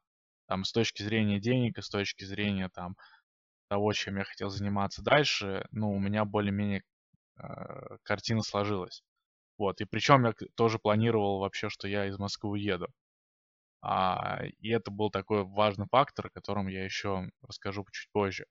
[0.48, 2.96] Там, с точки зрения денег и с точки зрения там
[3.70, 6.84] того, чем я хотел заниматься дальше, ну, у меня более-менее
[7.38, 9.04] э, картина сложилась.
[9.58, 12.88] Вот, и причем я тоже планировал вообще, что я из Москвы уеду.
[13.82, 18.46] А, и это был такой важный фактор, о котором я еще расскажу чуть позже.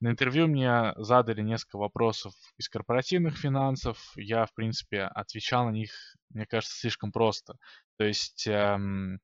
[0.00, 4.12] На интервью мне задали несколько вопросов из корпоративных финансов.
[4.16, 5.92] Я, в принципе, отвечал на них,
[6.30, 7.56] мне кажется, слишком просто.
[7.98, 9.20] То есть, эм,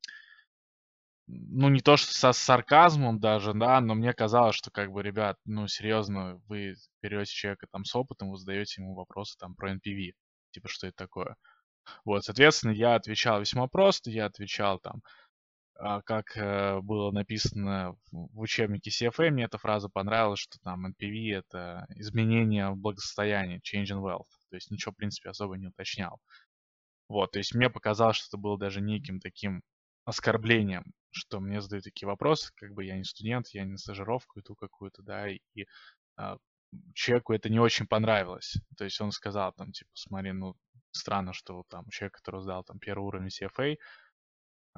[1.26, 5.36] ну, не то, что со сарказмом даже, да, но мне казалось, что, как бы, ребят,
[5.44, 10.12] ну, серьезно, вы берете человека там с опытом, вы задаете ему вопросы там про NPV.
[10.52, 11.36] Типа, что это такое?
[12.04, 15.02] Вот, соответственно, я отвечал весьма просто, я отвечал там,
[15.78, 21.86] как э, было написано в учебнике CFA, мне эта фраза понравилась, что там NPV— это
[21.90, 24.26] изменение благосостояния, change in wealth.
[24.50, 26.20] То есть ничего, в принципе, особо не уточнял.
[27.08, 29.62] Вот, то есть мне показалось, что это было даже неким таким
[30.04, 34.40] оскорблением, что мне задают такие вопросы, как бы я не студент, я не на стажировку
[34.40, 35.66] иду какую-то, да, и, и
[36.16, 36.38] а,
[36.94, 38.56] человеку это не очень понравилось.
[38.76, 40.54] То есть он сказал там, типа, смотри, ну,
[40.90, 43.76] странно, что там человек, который сдал там первый уровень CFA,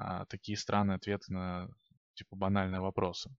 [0.01, 1.69] а, такие странные ответы на
[2.15, 3.29] типа банальные вопросы.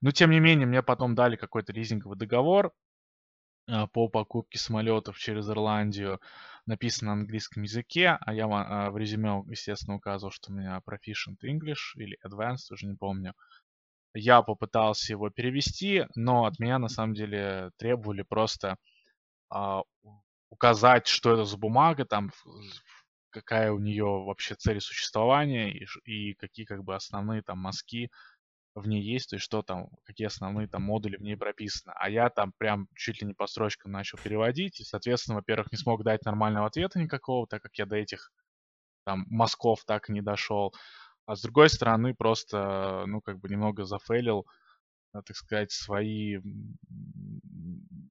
[0.00, 2.72] Но тем не менее, мне потом дали какой-то лизинговый договор
[3.68, 6.20] а, по покупке самолетов через Ирландию,
[6.66, 11.38] написан на английском языке, а я а, в резюме, естественно, указывал, что у меня Proficient
[11.44, 13.34] English или Advanced, уже не помню.
[14.14, 18.76] Я попытался его перевести, но от меня на самом деле требовали просто
[19.50, 19.82] а,
[20.50, 22.30] указать, что это за бумага, там
[23.34, 28.10] какая у нее вообще цель существования и, и какие как бы основные там мазки
[28.74, 31.92] в ней есть, то есть что там, какие основные там модули в ней прописаны.
[31.96, 35.78] А я там прям чуть ли не по строчкам начал переводить, и, соответственно, во-первых, не
[35.78, 38.32] смог дать нормального ответа никакого, так как я до этих
[39.04, 40.74] там мазков так и не дошел.
[41.26, 44.46] А с другой стороны, просто, ну, как бы немного зафейлил,
[45.14, 46.38] э, так сказать, свои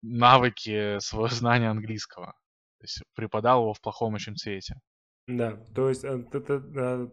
[0.02, 2.34] навыки, свое знание английского.
[2.80, 4.76] То есть преподал его в плохом очень цвете.
[5.28, 7.08] Да, то есть это, э,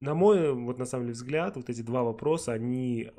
[0.00, 3.12] на мой, вот на самом деле, взгляд, вот эти два вопроса, они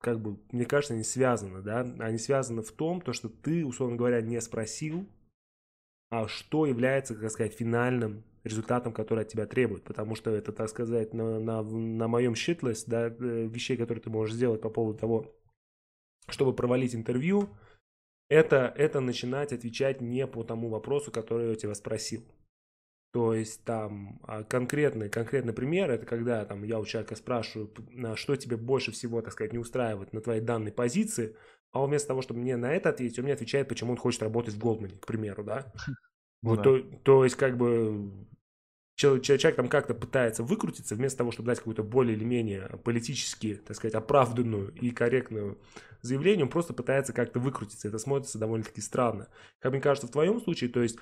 [0.00, 3.96] как бы, мне кажется, они связаны, да, они связаны в том, то, что ты, условно
[3.96, 5.08] говоря, не спросил,
[6.10, 10.68] а что является, как сказать, финальным результатом, который от тебя требует, потому что это, так
[10.68, 14.98] сказать, на, на, на моем shitlist, да, э, вещей, которые ты можешь сделать по поводу
[14.98, 15.34] того,
[16.28, 17.48] чтобы провалить интервью,
[18.28, 22.24] это, это начинать отвечать не по тому вопросу, который я тебя спросил.
[23.12, 27.72] То есть там а, конкретный, конкретный пример, это когда там я у человека спрашиваю,
[28.16, 31.36] что тебе больше всего, так сказать, не устраивает на твоей данной позиции,
[31.72, 34.22] а он вместо того, чтобы мне на это ответить, он мне отвечает, почему он хочет
[34.22, 35.72] работать в Голдмане, к примеру, да?
[36.42, 36.62] Ну, вот, да.
[36.64, 38.12] То, то есть, как бы,
[38.96, 43.76] человек там как-то пытается выкрутиться, вместо того, чтобы дать какую-то более или менее политически, так
[43.76, 45.58] сказать, оправданную и корректную
[46.00, 47.88] заявление, он просто пытается как-то выкрутиться.
[47.88, 49.28] Это смотрится довольно-таки странно.
[49.58, 50.98] Как мне кажется, в твоем случае, то есть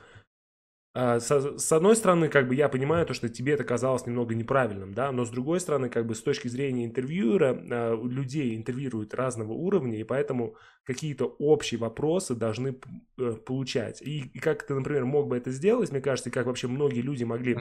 [0.94, 5.11] с одной стороны, как бы я понимаю то, что тебе это казалось немного неправильным, да,
[5.11, 9.98] но с другой стороны, как бы с точки зрения интервьюера, а, людей интервьюируют разного уровня,
[9.98, 10.54] и поэтому
[10.85, 12.78] какие-то общие вопросы должны
[13.18, 14.02] э, получать.
[14.02, 17.00] И, и как ты, например, мог бы это сделать, мне кажется, и как вообще многие
[17.00, 17.59] люди могли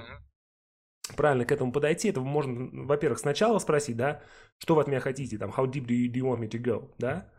[1.17, 4.22] правильно к этому подойти, это можно, во-первых, сначала спросить, да,
[4.60, 6.62] что вы от меня хотите, там, how deep do you, do you want me to
[6.62, 7.32] go, да,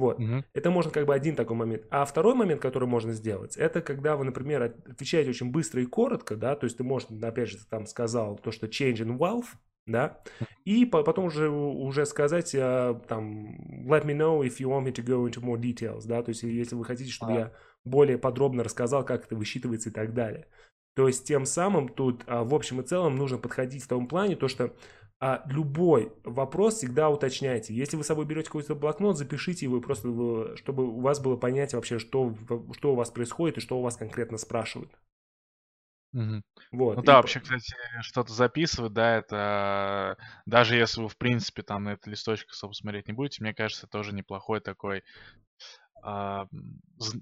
[0.00, 0.18] вот.
[0.18, 0.44] Угу.
[0.54, 1.84] Это можно как бы один такой момент.
[1.90, 6.36] А второй момент, который можно сделать, это когда вы, например, отвечаете очень быстро и коротко,
[6.36, 9.46] да, то есть ты можешь, опять же, ты там сказал то, что change in wealth,
[9.86, 10.20] да,
[10.64, 15.04] и потом уже, уже сказать, uh, там, let me know if you want me to
[15.04, 17.36] go into more details, да, то есть если вы хотите, чтобы а.
[17.36, 17.52] я
[17.84, 20.46] более подробно рассказал, как это высчитывается и так далее.
[20.94, 24.36] То есть тем самым тут а, в общем и целом нужно подходить в том плане,
[24.36, 24.74] то что
[25.20, 27.74] а любой вопрос всегда уточняйте.
[27.74, 31.76] Если вы с собой берете какой-то блокнот, запишите его, просто чтобы у вас было понятие
[31.76, 32.34] вообще, что,
[32.72, 34.90] что у вас происходит и что у вас конкретно спрашивают.
[36.14, 36.42] Угу.
[36.72, 36.96] Вот.
[36.96, 37.06] Ну и...
[37.06, 42.08] да, вообще, кстати, что-то записывать, да, это даже если вы, в принципе, там на это
[42.08, 45.04] листочек особо смотреть не будете, мне кажется, тоже неплохой такой
[46.02, 46.48] да.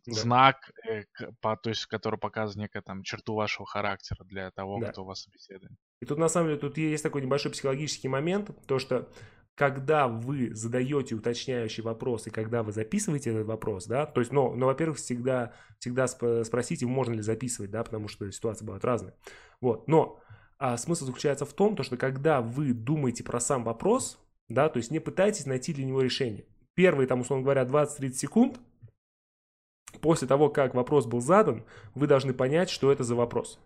[0.07, 1.05] знак, э,
[1.41, 4.93] по, то есть, который показывает некую там черту вашего характера для того, да.
[4.93, 5.73] кто вас собеседует.
[6.01, 9.09] И тут на самом деле тут есть такой небольшой психологический момент, то что
[9.55, 14.55] когда вы задаете уточняющий вопрос и когда вы записываете этот вопрос, да, то есть, ну,
[14.55, 19.15] ну во-первых, всегда, всегда сп- спросите, можно ли записывать, да, потому что ситуации бывают разные.
[19.61, 20.21] Вот, но
[20.59, 24.79] а смысл заключается в том, то, что когда вы думаете про сам вопрос, да, то
[24.79, 26.45] есть не пытайтесь найти для него решение.
[26.79, 28.61] Первые, там, условно говоря, 20-30 секунд
[30.01, 31.65] после того, как вопрос был задан,
[31.97, 33.59] вы должны понять, что это за вопрос.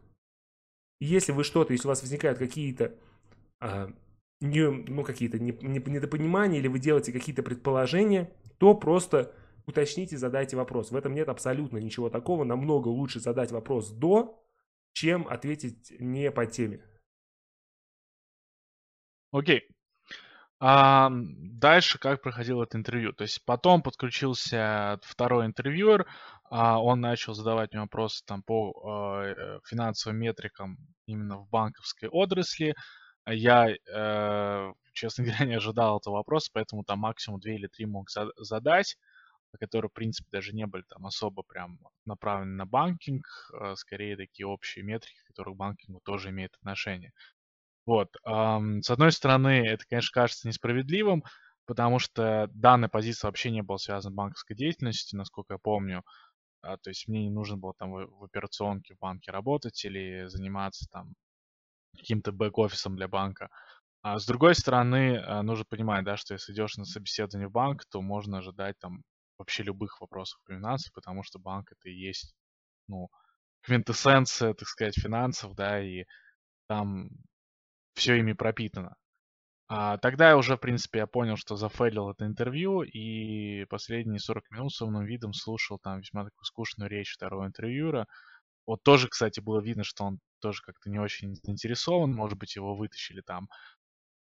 [0.98, 2.96] Если вы что-то, если у вас возникают какие-то
[3.60, 3.92] а,
[4.40, 9.34] не, ну, какие-то недопонимания или вы делаете какие-то предположения, то просто
[9.66, 10.90] уточните, задайте вопрос.
[10.90, 12.44] В этом нет абсолютно ничего такого.
[12.44, 14.42] Намного лучше задать вопрос до,
[14.94, 16.82] чем ответить не по теме.
[19.32, 19.68] Окей.
[20.64, 23.12] А, дальше как проходило это интервью?
[23.12, 26.06] То есть потом подключился второй интервьюер,
[26.50, 32.08] а, он начал задавать мне вопросы там по а, э, финансовым метрикам именно в банковской
[32.08, 32.76] отрасли.
[33.26, 38.08] Я, э, честно говоря, не ожидал этого вопроса, поэтому там максимум две или три мог
[38.36, 38.96] задать,
[39.58, 44.46] которые, в принципе, даже не были там особо прям направлены на банкинг, а скорее такие
[44.46, 47.12] общие метрики, которые к банкингу тоже имеют отношение.
[47.84, 48.14] Вот.
[48.24, 51.24] С одной стороны, это, конечно, кажется несправедливым,
[51.66, 56.04] потому что данная позиция вообще не была связана с банковской деятельностью, насколько я помню.
[56.62, 60.86] А, то есть мне не нужно было там в, операционке в банке работать или заниматься
[60.90, 61.14] там
[61.96, 63.48] каким-то бэк-офисом для банка.
[64.02, 67.84] А с другой стороны, а, нужно понимать, да, что если идешь на собеседование в банк,
[67.86, 69.02] то можно ожидать там
[69.38, 72.34] вообще любых вопросов по финансам, потому что банк это и есть,
[72.88, 73.08] ну,
[73.62, 76.04] квинтэссенция, так сказать, финансов, да, и
[76.68, 77.10] там
[77.94, 78.96] все ими пропитано.
[79.68, 84.50] А, тогда я уже, в принципе, я понял, что зафейлил это интервью, и последние 40
[84.50, 88.06] минут с умным видом слушал там весьма такую скучную речь второго интервьюера.
[88.66, 92.76] Вот тоже, кстати, было видно, что он тоже как-то не очень заинтересован, может быть, его
[92.76, 93.48] вытащили там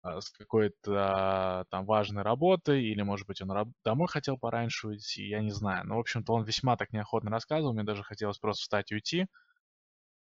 [0.03, 5.40] а, с какой-то там важной работы, или, может быть, он домой хотел пораньше уйти, я
[5.42, 5.87] не знаю.
[5.87, 9.27] Но, в общем-то, он весьма так неохотно рассказывал, мне даже хотелось просто встать и уйти.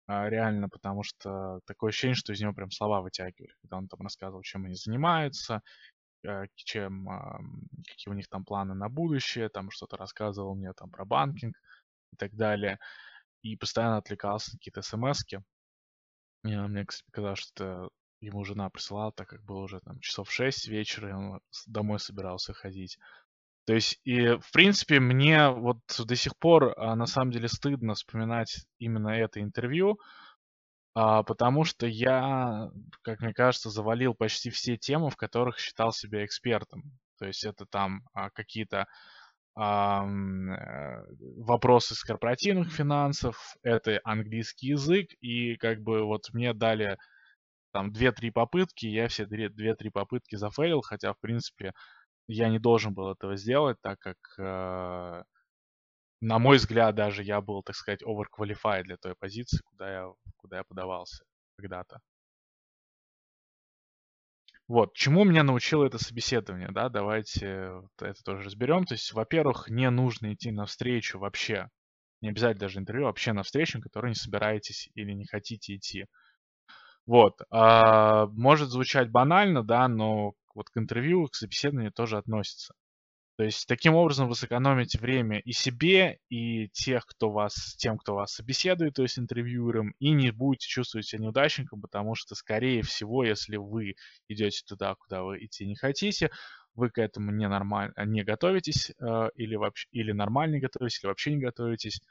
[0.08, 4.02] А, реально, потому что такое ощущение, что из него прям слова вытягивали, когда он там
[4.02, 5.62] рассказывал, чем они занимаются,
[6.24, 7.08] э, чем,
[7.88, 11.58] какие у них там планы на будущее, там что-то рассказывал мне там про банкинг
[12.14, 12.80] и так далее.
[13.44, 15.42] И постоянно отвлекался на какие-то смс -ки.
[16.44, 17.90] Мне, кстати, показалось, что
[18.22, 22.54] ему жена присылала, так как было уже там часов 6 вечера, и он домой собирался
[22.54, 22.98] ходить.
[23.66, 27.94] То есть, и, в принципе, мне вот до сих пор а, на самом деле стыдно
[27.94, 30.00] вспоминать именно это интервью,
[30.96, 32.70] а, потому что я,
[33.04, 36.84] как мне кажется, завалил почти все темы, в которых считал себя экспертом.
[37.20, 38.86] То есть это там а, какие-то
[39.56, 40.04] а,
[41.38, 46.98] вопросы с корпоративных финансов, это английский язык, и как бы вот мне дали
[47.72, 51.74] там 2-3 попытки, я все 2-3 попытки зафейлил, хотя, в принципе,
[52.28, 55.24] я не должен был этого сделать, так как, э,
[56.22, 60.08] на мой взгляд, даже я был, так сказать, overqualified для той позиции, куда я,
[60.38, 61.24] куда я подавался
[61.58, 62.00] когда-то.
[64.68, 68.86] Вот, чему меня научило это собеседование, да, давайте это тоже разберем.
[68.86, 71.70] То есть, во-первых, не нужно идти на встречу вообще,
[72.22, 76.06] не обязательно даже интервью, вообще на встречу, на которую не собираетесь или не хотите идти.
[77.06, 82.74] Вот, а, может звучать банально, да, но вот к интервью, к собеседованию тоже относится.
[83.36, 88.14] То есть таким образом вы сэкономите время и себе, и тех, кто вас, тем, кто
[88.14, 93.24] вас собеседует, то есть интервьюером, и не будете чувствовать себя неудачником, потому что, скорее всего,
[93.24, 93.96] если вы
[94.28, 96.30] идете туда, куда вы идти не хотите,
[96.76, 101.08] вы к этому не, нормально, не готовитесь, э, или, вообще, или нормально не готовитесь, или
[101.08, 102.02] вообще не готовитесь,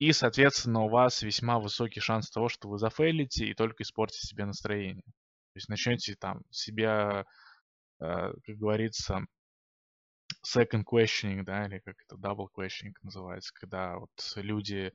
[0.00, 4.46] и, соответственно, у вас весьма высокий шанс того, что вы зафейлите и только испортите себе
[4.46, 5.04] настроение.
[5.04, 7.26] То есть начнете там себя,
[8.00, 9.24] как говорится,
[10.46, 14.92] second questioning, да, или как это double questioning называется, когда вот люди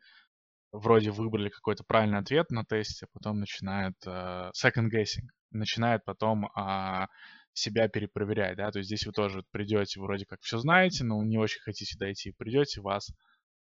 [0.72, 6.48] вроде выбрали какой-то правильный ответ на тесте, а потом начинают uh, second guessing, начинают потом
[6.58, 7.08] uh,
[7.54, 11.38] себя перепроверять, да, то есть здесь вы тоже придете, вроде как все знаете, но не
[11.38, 13.12] очень хотите дойти, придете, вас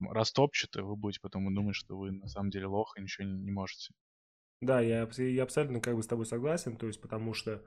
[0.00, 3.38] растопчут, и вы будете потом думать, что вы на самом деле лох и ничего не,
[3.38, 3.94] не можете.
[4.60, 7.64] Да, я, я абсолютно как бы с тобой согласен, то есть потому что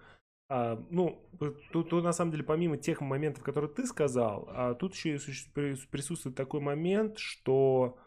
[0.49, 4.93] а, ну, тут, тут на самом деле помимо тех моментов, которые ты сказал, а, тут
[4.93, 7.97] еще и присутствует такой момент, что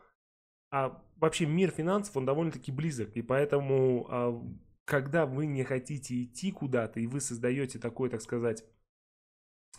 [0.71, 4.43] а, вообще мир финансов, он довольно-таки близок, и поэтому, а,
[4.85, 8.65] когда вы не хотите идти куда-то, и вы создаете такое, так сказать,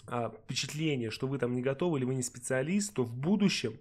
[0.08, 3.78] а, впечатление, что вы там не готовы или вы не специалист, то в будущем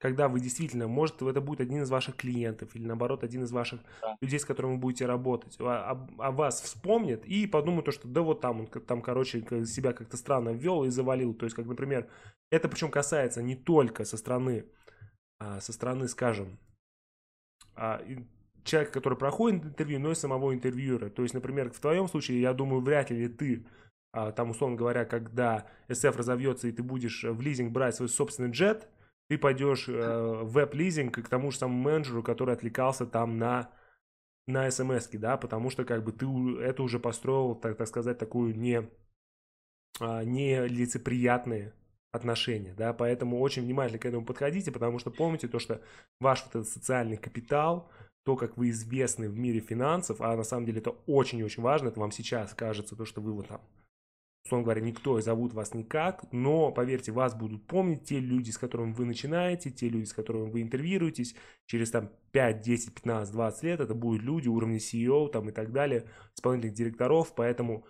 [0.00, 3.80] когда вы действительно, может, это будет один из ваших клиентов или, наоборот, один из ваших
[4.00, 4.16] да.
[4.22, 8.08] людей, с которыми вы будете работать, о, о, о вас вспомнят и подумают, то, что
[8.08, 11.34] да вот там он, там, короче, себя как-то странно ввел и завалил.
[11.34, 12.08] То есть, как, например,
[12.50, 14.64] это причем касается не только со стороны,
[15.38, 16.58] а, со стороны, скажем,
[17.76, 18.02] а,
[18.64, 21.10] человека, который проходит интервью, но и самого интервьюера.
[21.10, 23.66] То есть, например, в твоем случае, я думаю, вряд ли ты
[24.12, 28.50] а, там, условно говоря, когда SF разовьется и ты будешь в лизинг брать свой собственный
[28.50, 28.88] джет–
[29.30, 33.70] ты пойдешь э, в веб-лизинг к тому же самому менеджеру, который отвлекался там на,
[34.48, 36.26] на смс да, потому что как бы ты
[36.60, 38.90] это уже построил, так, так сказать, такую не,
[40.00, 41.72] а, не лицеприятные
[42.10, 45.80] отношения, да, поэтому очень внимательно к этому подходите, потому что помните то, что
[46.18, 47.88] ваш вот этот социальный капитал,
[48.24, 52.00] то, как вы известны в мире финансов, а на самом деле это очень-очень важно, это
[52.00, 53.60] вам сейчас кажется, то, что вы вот там
[54.50, 58.92] условно говоря, никто зовут вас никак, но, поверьте, вас будут помнить те люди, с которыми
[58.92, 61.36] вы начинаете, те люди, с которыми вы интервьюируетесь,
[61.66, 65.70] через там 5, 10, 15, 20 лет это будут люди уровня CEO там и так
[65.70, 67.86] далее, исполнительных директоров, поэтому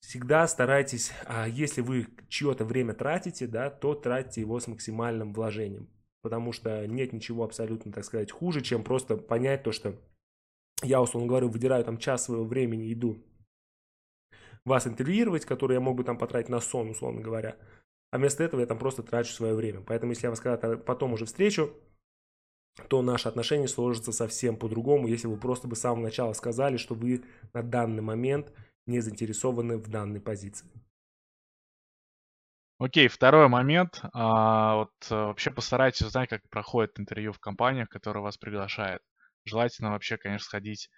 [0.00, 5.88] всегда старайтесь, а если вы чье-то время тратите, да, то тратьте его с максимальным вложением,
[6.22, 9.94] потому что нет ничего абсолютно, так сказать, хуже, чем просто понять то, что
[10.82, 13.16] я, условно говоря, выдираю там час своего времени, иду
[14.64, 17.56] вас интервьюировать, которые я мог бы там потратить на сон, условно говоря.
[18.10, 19.80] А вместо этого я там просто трачу свое время.
[19.80, 21.74] Поэтому если я вас когда-то потом уже встречу,
[22.88, 26.94] то наши отношения сложатся совсем по-другому, если вы просто бы с самого начала сказали, что
[26.94, 28.52] вы на данный момент
[28.86, 30.68] не заинтересованы в данной позиции.
[32.78, 34.00] Окей, второй момент.
[34.12, 39.02] А, вот а, вообще постарайтесь узнать, как проходит интервью в компаниях, которые вас приглашают.
[39.44, 40.90] Желательно вообще, конечно, сходить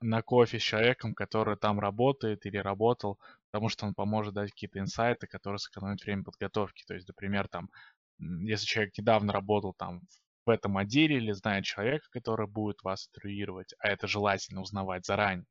[0.00, 3.18] на кофе с человеком, который там работает или работал,
[3.50, 6.84] потому что он поможет дать какие-то инсайты, которые сэкономят время подготовки.
[6.86, 7.70] То есть, например, там,
[8.18, 10.02] если человек недавно работал там
[10.44, 15.46] в этом отделе или знает человека, который будет вас интервьюировать, а это желательно узнавать заранее,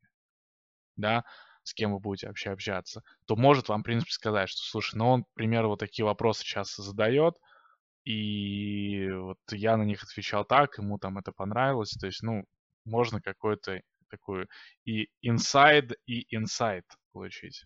[0.96, 1.24] да,
[1.64, 5.08] с кем вы будете вообще общаться, то может вам, в принципе, сказать, что, слушай, ну
[5.08, 7.34] он, к вот такие вопросы часто задает,
[8.04, 12.44] и вот я на них отвечал так, ему там это понравилось, то есть, ну,
[12.84, 13.80] можно какой-то
[14.12, 14.46] такую
[14.84, 17.64] и inside, и insight получить.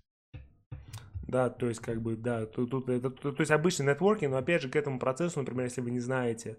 [1.29, 4.39] Да, то есть, как бы, да, тут, тут это, то, то есть обычный нетворкинг, но
[4.39, 6.57] опять же к этому процессу, например, если вы не знаете,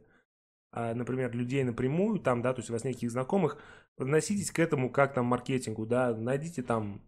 [0.73, 3.57] а, например, людей напрямую, там, да, то есть у вас неких знакомых,
[3.97, 7.01] относитесь к этому как там маркетингу, да, найдите там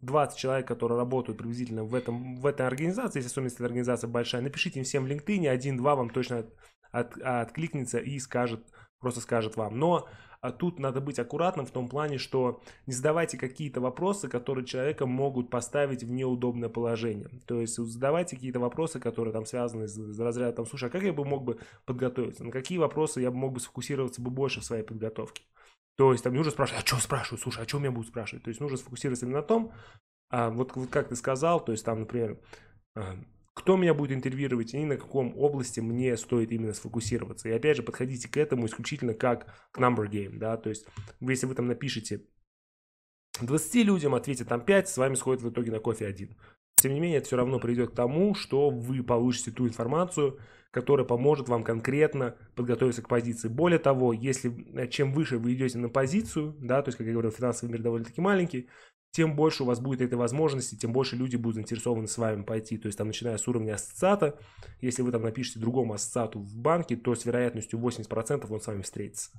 [0.00, 4.40] 20 человек, которые работают приблизительно в, этом, в этой организации, если особенно если организация большая,
[4.40, 6.54] напишите им всем в LinkedIn, один-два вам точно от,
[6.90, 8.64] от, откликнется и скажет,
[9.04, 9.78] просто скажет вам.
[9.78, 10.08] Но
[10.40, 15.06] а тут надо быть аккуратным в том плане, что не задавайте какие-то вопросы, которые человека
[15.06, 17.30] могут поставить в неудобное положение.
[17.46, 21.02] То есть задавайте какие-то вопросы, которые там связаны с, с разрядом, там, слушай, а как
[21.02, 22.44] я бы мог бы подготовиться?
[22.44, 25.44] На какие вопросы я бы мог бы сфокусироваться бы больше в своей подготовке?
[25.96, 28.44] То есть там не нужно спрашивать, а что спрашивают, слушай, а что меня будут спрашивать?
[28.44, 29.72] То есть нужно сфокусироваться именно на том,
[30.28, 32.38] а, вот, вот как ты сказал, то есть там, например,
[32.96, 33.16] а,
[33.54, 37.48] кто меня будет интервьюировать и на каком области мне стоит именно сфокусироваться.
[37.48, 40.86] И опять же, подходите к этому исключительно как к number game, да, то есть
[41.20, 42.26] если вы там напишите
[43.40, 46.36] 20 людям, ответят там 5, с вами сходит в итоге на кофе один.
[46.76, 50.38] Тем не менее, это все равно приведет к тому, что вы получите ту информацию,
[50.70, 53.48] которая поможет вам конкретно подготовиться к позиции.
[53.48, 57.12] Более того, если э, чем выше вы идете на позицию, да, то есть, как я
[57.12, 58.68] говорил, финансовый мир довольно-таки маленький,
[59.14, 62.76] тем больше у вас будет этой возможности, тем больше люди будут заинтересованы с вами пойти.
[62.78, 64.40] То есть там, начиная с уровня ассоциата,
[64.80, 68.82] если вы там напишите другому ассоциату в банке, то с вероятностью 80% он с вами
[68.82, 69.30] встретится.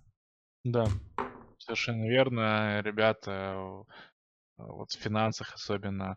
[0.63, 0.88] Да,
[1.57, 2.82] совершенно верно.
[2.84, 3.84] Ребята
[4.55, 6.15] вот в финансах особенно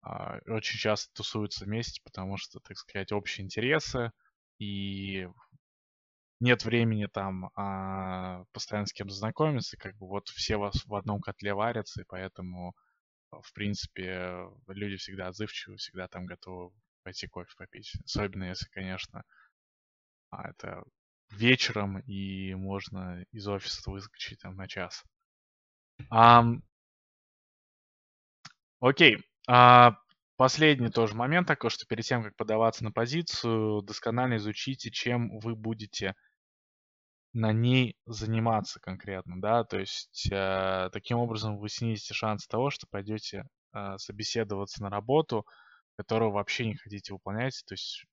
[0.00, 4.12] а, очень часто тусуются вместе, потому что, так сказать, общие интересы
[4.58, 5.28] и
[6.40, 11.20] нет времени там а, постоянно с кем-то знакомиться, как бы вот все вас в одном
[11.20, 12.74] котле варятся, и поэтому
[13.42, 16.72] в принципе, люди всегда отзывчивы, всегда там готовы
[17.02, 17.92] пойти кофе попить.
[18.04, 19.24] Особенно если, конечно,
[20.30, 20.82] а, это
[21.30, 25.04] вечером и можно из офиса выскочить там на час.
[26.10, 26.44] А,
[28.80, 29.18] окей.
[29.46, 29.96] А,
[30.36, 35.54] последний тоже момент такой, что перед тем, как подаваться на позицию, досконально изучите, чем вы
[35.54, 36.14] будете
[37.34, 42.86] на ней заниматься конкретно, да, то есть э, таким образом вы снизите шанс того, что
[42.88, 45.44] пойдете э, собеседоваться на работу,
[45.96, 48.04] которую вообще не хотите выполнять, то есть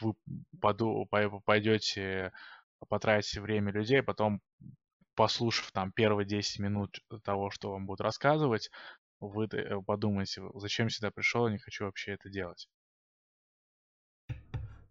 [0.00, 0.14] вы
[0.60, 1.06] поду,
[1.44, 2.32] пойдете,
[2.88, 4.40] потратите время людей, потом
[5.14, 8.70] послушав там первые 10 минут того, что вам будут рассказывать,
[9.20, 12.66] вы э, подумаете, зачем сюда пришел, не хочу вообще это делать.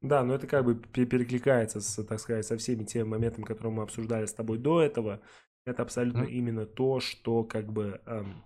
[0.01, 3.83] Да, но это как бы перекликается, с, так сказать, со всеми теми моментами, которые мы
[3.83, 5.21] обсуждали с тобой до этого.
[5.65, 6.31] Это абсолютно mm-hmm.
[6.31, 8.43] именно то, что как бы эм,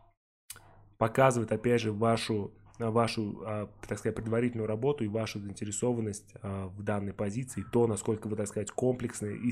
[0.98, 6.82] показывает, опять же, вашу вашу, а, так сказать, предварительную работу и вашу заинтересованность а, в
[6.84, 9.52] данной позиции, то, насколько вы, так сказать, комплексно и,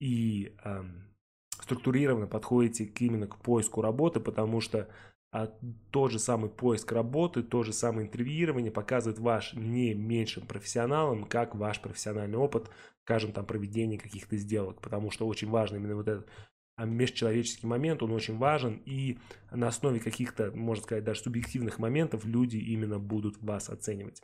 [0.00, 1.14] и эм,
[1.62, 4.88] структурированно подходите именно к поиску работы, потому что
[5.36, 5.52] а
[5.90, 11.54] тот же самый поиск работы, то же самое интервьюирование показывает ваш не меньшим профессионалам, как
[11.54, 12.70] ваш профессиональный опыт,
[13.04, 16.26] скажем, там, проведения каких-то сделок, потому что очень важно именно вот этот
[16.76, 19.18] а, межчеловеческий момент, он очень важен, и
[19.50, 24.22] на основе каких-то, можно сказать, даже субъективных моментов люди именно будут вас оценивать.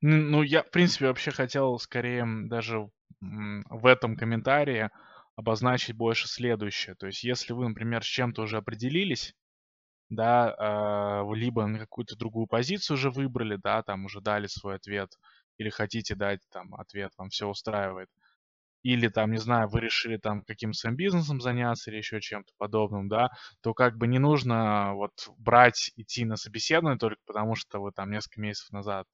[0.00, 2.88] Ну, я, в принципе, вообще хотел скорее даже
[3.20, 4.88] в этом комментарии
[5.36, 6.94] обозначить больше следующее.
[6.96, 9.34] То есть, если вы, например, с чем-то уже определились,
[10.10, 10.54] да,
[11.28, 15.10] э, либо на какую-то другую позицию уже выбрали, да, там уже дали свой ответ,
[15.58, 18.08] или хотите дать там ответ, вам все устраивает,
[18.82, 23.08] или там, не знаю, вы решили там каким-то своим бизнесом заняться или еще чем-то подобным,
[23.08, 23.30] да,
[23.62, 28.10] то как бы не нужно вот брать, идти на собеседование только потому, что вы там
[28.10, 29.06] несколько месяцев назад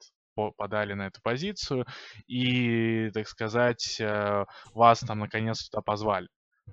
[0.57, 1.87] подали на эту позицию,
[2.27, 6.29] и, так сказать, э, вас там наконец туда позвали.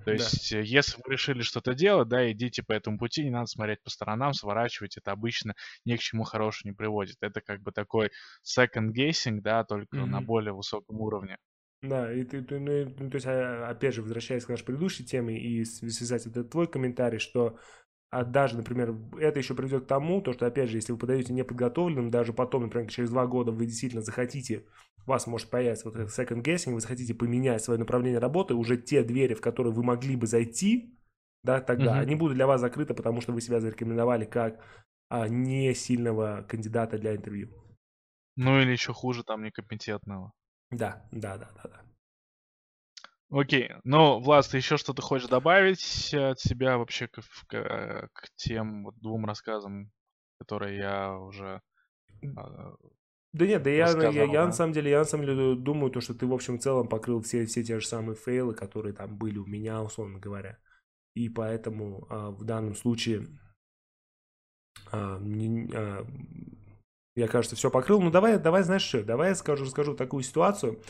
[0.05, 0.59] То есть, да.
[0.59, 3.89] Э, если вы решили что-то делать, да, идите по этому пути, не надо смотреть по
[3.89, 5.53] сторонам, сворачивать, это обычно
[5.85, 7.17] ни к чему хорошему не приводит.
[7.21, 8.11] Это как бы такой
[8.43, 10.05] second guessing, да, только mm-hmm.
[10.05, 11.37] на более высоком уровне.
[11.83, 15.05] Да, и ты, ты ну, ну, то есть, а, опять же, возвращаясь к нашей предыдущей
[15.05, 17.59] теме и связать это твой комментарий, что
[18.09, 21.33] а даже, например, это еще приведет к тому, то, что, опять же, если вы подаете
[21.33, 24.65] неподготовленным, даже потом, например, через два года вы действительно захотите,
[25.05, 28.77] у вас может появиться вот этот second guessing, вы захотите поменять свое направление работы, уже
[28.77, 30.97] те двери, в которые вы могли бы зайти,
[31.43, 31.99] да, тогда, угу.
[31.99, 34.63] они будут для вас закрыты, потому что вы себя зарекомендовали как
[35.09, 37.49] а, не сильного кандидата для интервью.
[38.35, 40.31] Ну или еще хуже, там, некомпетентного.
[40.71, 41.86] Да, да, да, да, да.
[43.29, 43.71] Окей.
[43.83, 48.95] Ну, Влад, ты еще что-то хочешь добавить от себя вообще к, к, к тем вот
[48.99, 49.91] двум рассказам,
[50.39, 51.61] которые я уже
[52.35, 52.73] а,
[53.33, 56.01] да нет, да я, я, я, на самом деле, я на самом деле думаю, то,
[56.01, 59.37] что ты в общем целом покрыл все, все те же самые фейлы, которые там были
[59.37, 60.57] у меня, условно говоря.
[61.13, 63.27] И поэтому а, в данном случае
[64.91, 66.05] а, не, а,
[67.15, 68.01] я, кажется, все покрыл.
[68.01, 70.81] Ну давай, давай, знаешь что, давай я скажу, расскажу такую ситуацию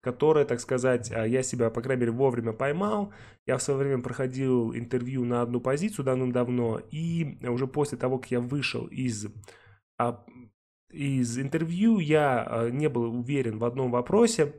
[0.00, 3.12] которая, так сказать, а, я себя, по крайней мере, вовремя поймал.
[3.46, 8.30] Я в свое время проходил интервью на одну позицию давным-давно, и уже после того, как
[8.30, 9.26] я вышел из,
[9.98, 10.24] а,
[10.90, 14.54] из интервью, я а, не был уверен в одном вопросе,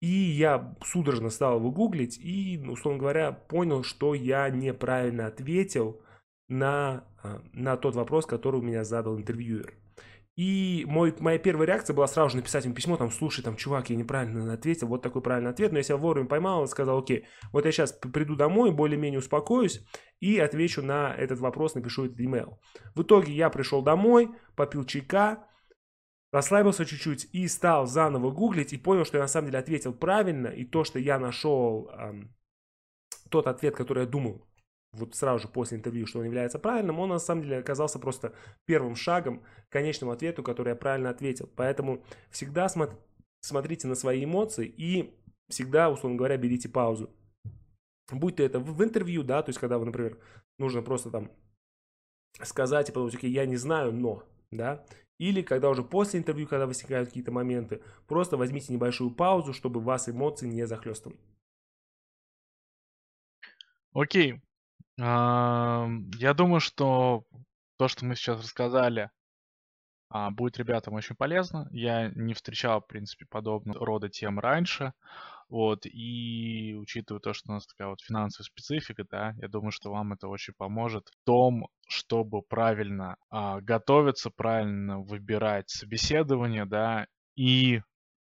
[0.00, 6.00] И я судорожно стал его гуглить и, условно говоря, понял, что я неправильно ответил
[6.48, 7.04] на,
[7.52, 9.74] на тот вопрос, который у меня задал интервьюер.
[10.38, 13.90] И мой, моя первая реакция была сразу же написать ему письмо, там, слушай, там, чувак,
[13.90, 17.26] я неправильно ответил, вот такой правильный ответ, но я себя вовремя поймал и сказал, окей,
[17.52, 19.84] вот я сейчас приду домой, более-менее успокоюсь
[20.20, 22.58] и отвечу на этот вопрос, напишу этот email.
[22.94, 25.44] В итоге я пришел домой, попил чайка,
[26.30, 30.46] расслабился чуть-чуть и стал заново гуглить и понял, что я на самом деле ответил правильно,
[30.46, 32.32] и то, что я нашел эм,
[33.28, 34.47] тот ответ, который я думал,
[34.92, 38.34] вот сразу же после интервью, что он является правильным, он на самом деле оказался просто
[38.64, 41.48] первым шагом к конечному ответу, который я правильно ответил.
[41.56, 42.96] Поэтому всегда смо-
[43.40, 45.14] смотрите на свои эмоции и
[45.48, 47.10] всегда, условно говоря, берите паузу.
[48.10, 50.18] Будь то это в, интервью, да, то есть когда вы, например,
[50.58, 51.30] нужно просто там
[52.42, 54.86] сказать и подумать, окей, я не знаю, но, да,
[55.18, 60.08] или когда уже после интервью, когда возникают какие-то моменты, просто возьмите небольшую паузу, чтобы вас
[60.08, 61.18] эмоции не захлестывали.
[63.92, 64.40] Окей,
[64.98, 67.24] я думаю, что
[67.78, 69.10] то, что мы сейчас рассказали,
[70.10, 71.68] а, будет ребятам очень полезно.
[71.70, 74.92] Я не встречал, в принципе, подобного рода тем раньше.
[75.48, 79.90] Вот, и учитывая то, что у нас такая вот финансовая специфика, да, я думаю, что
[79.90, 87.80] вам это очень поможет в том, чтобы правильно а, готовиться, правильно выбирать собеседование, да, и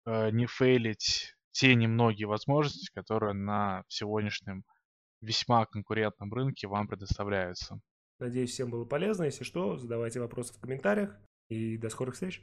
[0.05, 4.63] а, не фейлить те немногие возможности, которые на сегодняшнем
[5.21, 7.79] весьма конкурентном рынке вам предоставляются.
[8.19, 9.23] Надеюсь, всем было полезно.
[9.23, 11.15] Если что, задавайте вопросы в комментариях.
[11.49, 12.41] И до скорых встреч.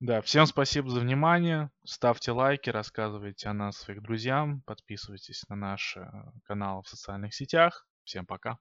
[0.00, 1.70] Да, всем спасибо за внимание.
[1.84, 6.02] Ставьте лайки, рассказывайте о нас своих друзьям, подписывайтесь на наш э,
[6.42, 7.86] канал в социальных сетях.
[8.02, 8.58] Всем пока.